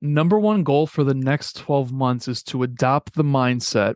number 0.00 0.38
one 0.38 0.62
goal 0.62 0.86
for 0.86 1.04
the 1.04 1.14
next 1.14 1.56
12 1.56 1.92
months 1.92 2.28
is 2.28 2.42
to 2.44 2.62
adopt 2.62 3.14
the 3.14 3.24
mindset 3.24 3.94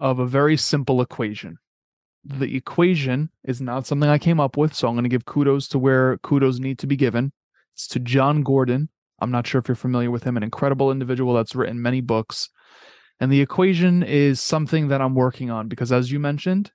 of 0.00 0.18
a 0.18 0.26
very 0.26 0.56
simple 0.56 1.00
equation. 1.00 1.56
The 2.24 2.56
equation 2.56 3.30
is 3.44 3.60
not 3.60 3.86
something 3.86 4.08
I 4.08 4.18
came 4.18 4.40
up 4.40 4.56
with, 4.56 4.74
so 4.74 4.88
I'm 4.88 4.94
going 4.94 5.04
to 5.04 5.10
give 5.10 5.26
kudos 5.26 5.68
to 5.68 5.78
where 5.78 6.18
kudos 6.18 6.58
need 6.58 6.78
to 6.80 6.86
be 6.86 6.96
given. 6.96 7.32
It's 7.74 7.86
to 7.88 8.00
Jon 8.00 8.42
Gordon. 8.42 8.88
I'm 9.20 9.30
not 9.30 9.46
sure 9.46 9.58
if 9.58 9.68
you're 9.68 9.74
familiar 9.74 10.10
with 10.10 10.24
him, 10.24 10.36
an 10.36 10.42
incredible 10.42 10.90
individual 10.90 11.34
that's 11.34 11.54
written 11.54 11.80
many 11.80 12.00
books. 12.00 12.48
And 13.20 13.30
the 13.30 13.40
equation 13.40 14.02
is 14.02 14.40
something 14.40 14.88
that 14.88 15.00
I'm 15.00 15.14
working 15.14 15.50
on 15.50 15.68
because, 15.68 15.92
as 15.92 16.10
you 16.10 16.18
mentioned, 16.18 16.72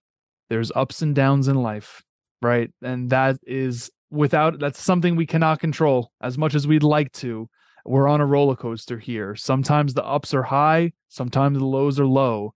there's 0.50 0.72
ups 0.74 1.02
and 1.02 1.14
downs 1.14 1.48
in 1.48 1.56
life, 1.56 2.02
right? 2.42 2.72
And 2.82 3.10
that 3.10 3.38
is 3.44 3.92
without, 4.10 4.60
that's 4.60 4.82
something 4.82 5.16
we 5.16 5.26
cannot 5.26 5.60
control 5.60 6.12
as 6.22 6.38
much 6.38 6.56
as 6.56 6.66
we'd 6.66 6.84
like 6.84 7.12
to 7.14 7.50
we're 7.86 8.08
on 8.08 8.22
a 8.22 8.26
roller 8.26 8.56
coaster 8.56 9.00
here. 9.00 9.36
Sometimes 9.36 9.94
the 9.94 10.06
ups 10.06 10.34
are 10.34 10.44
high, 10.44 10.94
sometimes 11.08 11.58
the 11.58 11.66
lows 11.66 12.00
are 12.00 12.06
low, 12.06 12.54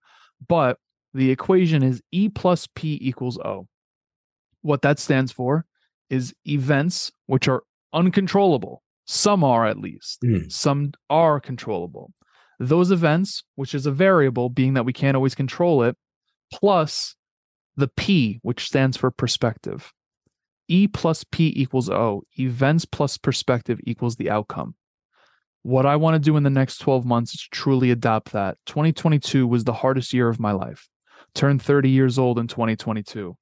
but 0.48 0.78
the 1.14 1.32
equation 1.32 1.84
is 1.84 2.02
E 2.12 2.30
plus 2.30 2.68
P 2.76 3.00
equals 3.02 3.40
O. 3.40 3.68
What 4.62 4.82
that 4.84 5.00
stands 5.00 5.32
for 5.32 5.66
is 6.10 6.34
events 6.48 7.12
which 7.26 7.48
are 7.48 7.64
uncontrollable. 7.94 8.84
Some 9.06 9.44
are 9.44 9.66
at 9.66 9.80
least, 9.80 10.22
mm. 10.24 10.52
some 10.52 10.94
are 11.10 11.40
controllable. 11.40 12.14
Those 12.60 12.92
events, 12.92 13.44
which 13.56 13.76
is 13.76 13.86
a 13.86 13.92
variable, 13.92 14.50
being 14.50 14.76
that 14.76 14.86
we 14.86 14.94
can't 14.94 15.16
always 15.16 15.36
control 15.36 15.84
it, 15.84 15.98
plus 16.52 17.16
the 17.76 17.88
P, 17.88 18.40
which 18.44 18.66
stands 18.66 18.96
for 18.96 19.12
perspective. 19.12 19.92
E 20.68 20.88
plus 20.88 21.26
P 21.26 21.52
equals 21.56 21.90
O. 21.90 22.24
Events 22.40 22.86
plus 22.86 23.18
perspective 23.18 23.80
equals 23.84 24.16
the 24.16 24.30
outcome. 24.30 24.76
What 25.64 25.86
I 25.86 25.96
want 25.96 26.16
to 26.16 26.20
do 26.20 26.38
in 26.38 26.44
the 26.44 26.50
next 26.50 26.80
12 26.80 27.06
months 27.06 27.34
is 27.34 27.48
truly 27.52 27.92
adopt 27.92 28.32
that. 28.34 28.58
2022 28.66 29.48
was 29.48 29.64
the 29.64 29.74
hardest 29.74 30.14
year 30.14 30.30
of 30.30 30.40
my 30.40 30.52
life. 30.52 30.88
Turned 31.34 31.62
30 31.62 31.90
years 31.90 32.20
old 32.20 32.38
in 32.38 32.48
2022. 32.48 33.36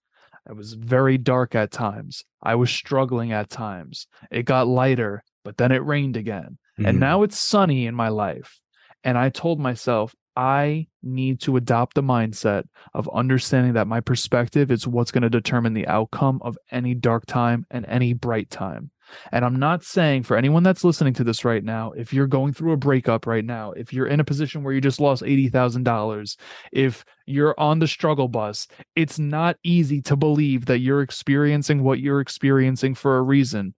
It 0.50 0.56
was 0.56 0.74
very 0.74 1.17
dark 1.17 1.56
at 1.56 1.71
times. 1.71 2.24
I 2.41 2.56
was 2.56 2.69
struggling 2.69 3.32
at 3.32 3.50
times. 3.50 4.08
It 4.32 4.43
got 4.43 4.67
lighter, 4.67 5.24
but 5.43 5.58
then 5.58 5.71
it 5.71 5.86
rained 5.86 6.17
again. 6.17 6.58
Mm-hmm. 6.80 6.86
And 6.86 6.99
now 6.99 7.23
it's 7.23 7.39
sunny 7.39 7.86
in 7.86 7.95
my 7.95 8.10
life. 8.10 8.60
And 9.04 9.17
I 9.17 9.30
told 9.30 9.60
myself, 9.60 10.15
I 10.36 10.88
need 11.04 11.41
to 11.41 11.58
adopt 11.58 11.95
the 11.95 12.04
mindset 12.04 12.63
of 12.93 13.10
understanding 13.13 13.73
that 13.73 13.88
my 13.88 13.99
perspective 13.99 14.71
is 14.71 14.88
what's 14.88 15.12
going 15.12 15.23
to 15.23 15.30
determine 15.30 15.73
the 15.73 15.88
outcome 15.88 16.39
of 16.41 16.58
any 16.71 16.93
dark 16.93 17.25
time 17.25 17.65
and 17.69 17.86
any 17.88 18.13
bright 18.13 18.49
time. 18.49 18.91
And 19.34 19.43
I'm 19.43 19.58
not 19.58 19.84
saying 19.84 20.23
for 20.23 20.38
anyone 20.38 20.63
that's 20.63 20.86
listening 20.86 21.13
to 21.15 21.25
this 21.25 21.43
right 21.43 21.63
now, 21.63 21.91
if 21.91 22.13
you're 22.13 22.27
going 22.27 22.54
through 22.54 22.71
a 22.71 22.77
breakup 22.77 23.27
right 23.27 23.43
now, 23.43 23.71
if 23.71 23.91
you're 23.91 24.08
in 24.08 24.21
a 24.21 24.25
position 24.25 24.63
where 24.63 24.73
you 24.73 24.80
just 24.80 25.01
lost 25.01 25.21
$80,000, 25.21 26.38
if 26.71 27.04
you're 27.25 27.56
on 27.60 27.80
the 27.80 27.88
struggle 27.88 28.30
bus, 28.30 28.67
it's 28.95 29.19
not 29.19 29.58
easy 29.63 30.01
to 30.04 30.15
believe 30.15 30.65
that 30.67 30.80
you're 30.80 31.01
experiencing 31.01 31.84
what 31.84 31.99
you're 31.99 32.21
experiencing 32.21 32.95
for 32.95 33.17
a 33.17 33.21
reason. 33.21 33.73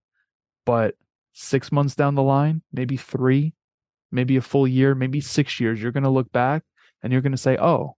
But 0.66 0.96
six 1.34 1.72
months 1.72 1.96
down 1.96 2.16
the 2.16 2.24
line, 2.24 2.62
maybe 2.72 2.98
three, 2.98 3.54
maybe 4.12 4.38
a 4.38 4.42
full 4.42 4.68
year, 4.68 4.96
maybe 4.96 5.20
six 5.22 5.60
years, 5.60 5.82
you're 5.82 5.92
going 5.92 6.04
to 6.04 6.10
look 6.10 6.32
back 6.32 6.64
and 7.02 7.12
you're 7.12 7.22
going 7.22 7.32
to 7.32 7.38
say, 7.38 7.58
oh, 7.58 7.96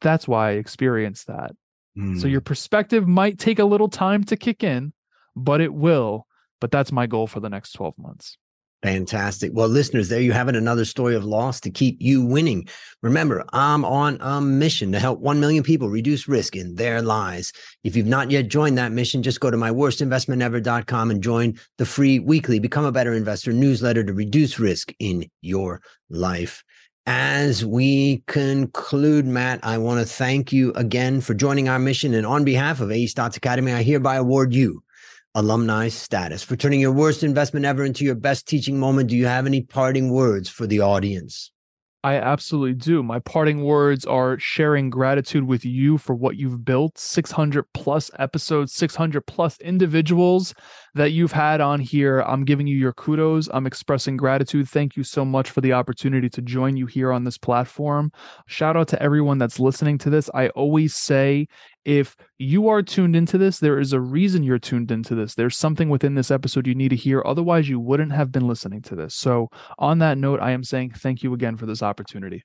that's 0.00 0.28
why 0.28 0.50
I 0.50 0.52
experienced 0.52 1.28
that. 1.28 1.52
Mm. 1.96 2.20
So 2.20 2.26
your 2.26 2.40
hmm. 2.40 2.46
perspective 2.46 3.06
might 3.06 3.38
take 3.38 3.58
a 3.58 3.64
little 3.64 3.88
time 3.88 4.24
to 4.24 4.36
kick 4.36 4.64
in, 4.64 4.92
but 5.36 5.60
it 5.60 5.72
will 5.72 6.26
but 6.62 6.70
that's 6.70 6.92
my 6.92 7.08
goal 7.08 7.26
for 7.26 7.40
the 7.40 7.50
next 7.50 7.72
12 7.72 7.98
months. 7.98 8.38
Fantastic. 8.82 9.52
Well, 9.54 9.68
listeners, 9.68 10.08
there 10.08 10.20
you 10.20 10.32
have 10.32 10.48
it. 10.48 10.56
Another 10.56 10.84
story 10.84 11.14
of 11.14 11.24
loss 11.24 11.60
to 11.60 11.70
keep 11.70 11.98
you 12.00 12.24
winning. 12.24 12.66
Remember, 13.00 13.44
I'm 13.52 13.84
on 13.84 14.18
a 14.20 14.40
mission 14.40 14.90
to 14.90 14.98
help 14.98 15.20
1 15.20 15.38
million 15.38 15.62
people 15.62 15.88
reduce 15.88 16.26
risk 16.26 16.56
in 16.56 16.74
their 16.74 17.00
lives. 17.00 17.52
If 17.84 17.94
you've 17.94 18.06
not 18.06 18.32
yet 18.32 18.48
joined 18.48 18.76
that 18.78 18.90
mission, 18.90 19.22
just 19.22 19.38
go 19.38 19.52
to 19.52 19.56
myworstinvestmentever.com 19.56 21.12
and 21.12 21.22
join 21.22 21.60
the 21.78 21.86
free 21.86 22.18
weekly 22.18 22.58
Become 22.58 22.84
a 22.84 22.90
Better 22.90 23.12
Investor 23.12 23.52
newsletter 23.52 24.02
to 24.02 24.12
reduce 24.12 24.58
risk 24.58 24.92
in 24.98 25.30
your 25.42 25.80
life. 26.10 26.64
As 27.06 27.64
we 27.64 28.24
conclude, 28.26 29.26
Matt, 29.26 29.60
I 29.62 29.78
want 29.78 30.00
to 30.00 30.12
thank 30.12 30.52
you 30.52 30.72
again 30.72 31.20
for 31.20 31.34
joining 31.34 31.68
our 31.68 31.78
mission. 31.78 32.14
And 32.14 32.26
on 32.26 32.44
behalf 32.44 32.80
of 32.80 32.90
A 32.90 33.06
Stotz 33.06 33.36
Academy, 33.36 33.72
I 33.72 33.84
hereby 33.84 34.16
award 34.16 34.52
you 34.52 34.82
alumni 35.34 35.88
status. 35.88 36.42
For 36.42 36.56
turning 36.56 36.80
your 36.80 36.92
worst 36.92 37.22
investment 37.22 37.66
ever 37.66 37.84
into 37.84 38.04
your 38.04 38.14
best 38.14 38.46
teaching 38.46 38.78
moment, 38.78 39.08
do 39.08 39.16
you 39.16 39.26
have 39.26 39.46
any 39.46 39.62
parting 39.62 40.10
words 40.10 40.48
for 40.48 40.66
the 40.66 40.80
audience? 40.80 41.52
I 42.04 42.16
absolutely 42.16 42.74
do. 42.74 43.00
My 43.04 43.20
parting 43.20 43.62
words 43.62 44.04
are 44.04 44.36
sharing 44.36 44.90
gratitude 44.90 45.44
with 45.44 45.64
you 45.64 45.98
for 45.98 46.16
what 46.16 46.36
you've 46.36 46.64
built 46.64 46.98
600 46.98 47.64
plus 47.74 48.10
episodes, 48.18 48.72
600 48.72 49.20
plus 49.20 49.56
individuals 49.60 50.52
that 50.94 51.12
you've 51.12 51.30
had 51.30 51.60
on 51.60 51.78
here. 51.78 52.20
I'm 52.22 52.44
giving 52.44 52.66
you 52.66 52.76
your 52.76 52.92
kudos. 52.92 53.48
I'm 53.52 53.68
expressing 53.68 54.16
gratitude. 54.16 54.68
Thank 54.68 54.96
you 54.96 55.04
so 55.04 55.24
much 55.24 55.50
for 55.50 55.60
the 55.60 55.74
opportunity 55.74 56.28
to 56.30 56.42
join 56.42 56.76
you 56.76 56.86
here 56.86 57.12
on 57.12 57.22
this 57.22 57.38
platform. 57.38 58.10
Shout 58.48 58.76
out 58.76 58.88
to 58.88 59.00
everyone 59.00 59.38
that's 59.38 59.60
listening 59.60 59.96
to 59.98 60.10
this. 60.10 60.28
I 60.34 60.48
always 60.48 60.96
say 60.96 61.46
if 61.84 62.16
you 62.38 62.68
are 62.68 62.82
tuned 62.82 63.16
into 63.16 63.38
this, 63.38 63.58
there 63.58 63.78
is 63.78 63.92
a 63.92 64.00
reason 64.00 64.42
you're 64.42 64.58
tuned 64.58 64.90
into 64.90 65.14
this. 65.14 65.34
There's 65.34 65.56
something 65.56 65.88
within 65.88 66.14
this 66.14 66.30
episode 66.30 66.66
you 66.66 66.74
need 66.74 66.90
to 66.90 66.96
hear. 66.96 67.22
Otherwise, 67.24 67.68
you 67.68 67.80
wouldn't 67.80 68.12
have 68.12 68.30
been 68.30 68.46
listening 68.46 68.82
to 68.82 68.94
this. 68.94 69.14
So, 69.14 69.48
on 69.78 69.98
that 69.98 70.18
note, 70.18 70.40
I 70.40 70.52
am 70.52 70.64
saying 70.64 70.92
thank 70.96 71.22
you 71.22 71.34
again 71.34 71.56
for 71.56 71.66
this 71.66 71.82
opportunity. 71.82 72.44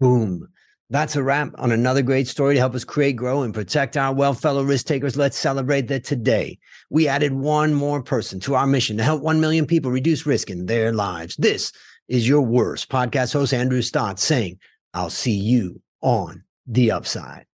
Boom. 0.00 0.48
That's 0.90 1.16
a 1.16 1.22
wrap 1.22 1.52
on 1.58 1.70
another 1.70 2.00
great 2.00 2.28
story 2.28 2.54
to 2.54 2.60
help 2.60 2.74
us 2.74 2.84
create, 2.84 3.16
grow, 3.16 3.42
and 3.42 3.52
protect 3.52 3.98
our 3.98 4.14
well 4.14 4.32
fellow 4.32 4.62
risk 4.62 4.86
takers. 4.86 5.16
Let's 5.16 5.36
celebrate 5.36 5.88
that 5.88 6.04
today 6.04 6.58
we 6.88 7.08
added 7.08 7.32
one 7.34 7.74
more 7.74 8.02
person 8.02 8.40
to 8.40 8.54
our 8.54 8.66
mission 8.66 8.96
to 8.96 9.02
help 9.02 9.22
1 9.22 9.38
million 9.38 9.66
people 9.66 9.90
reduce 9.90 10.24
risk 10.24 10.48
in 10.48 10.64
their 10.64 10.94
lives. 10.94 11.36
This 11.36 11.72
is 12.08 12.26
your 12.26 12.40
worst 12.40 12.88
podcast 12.88 13.34
host, 13.34 13.52
Andrew 13.52 13.82
Stotz, 13.82 14.20
saying, 14.20 14.58
I'll 14.94 15.10
see 15.10 15.32
you 15.32 15.82
on 16.00 16.44
the 16.66 16.90
upside. 16.90 17.44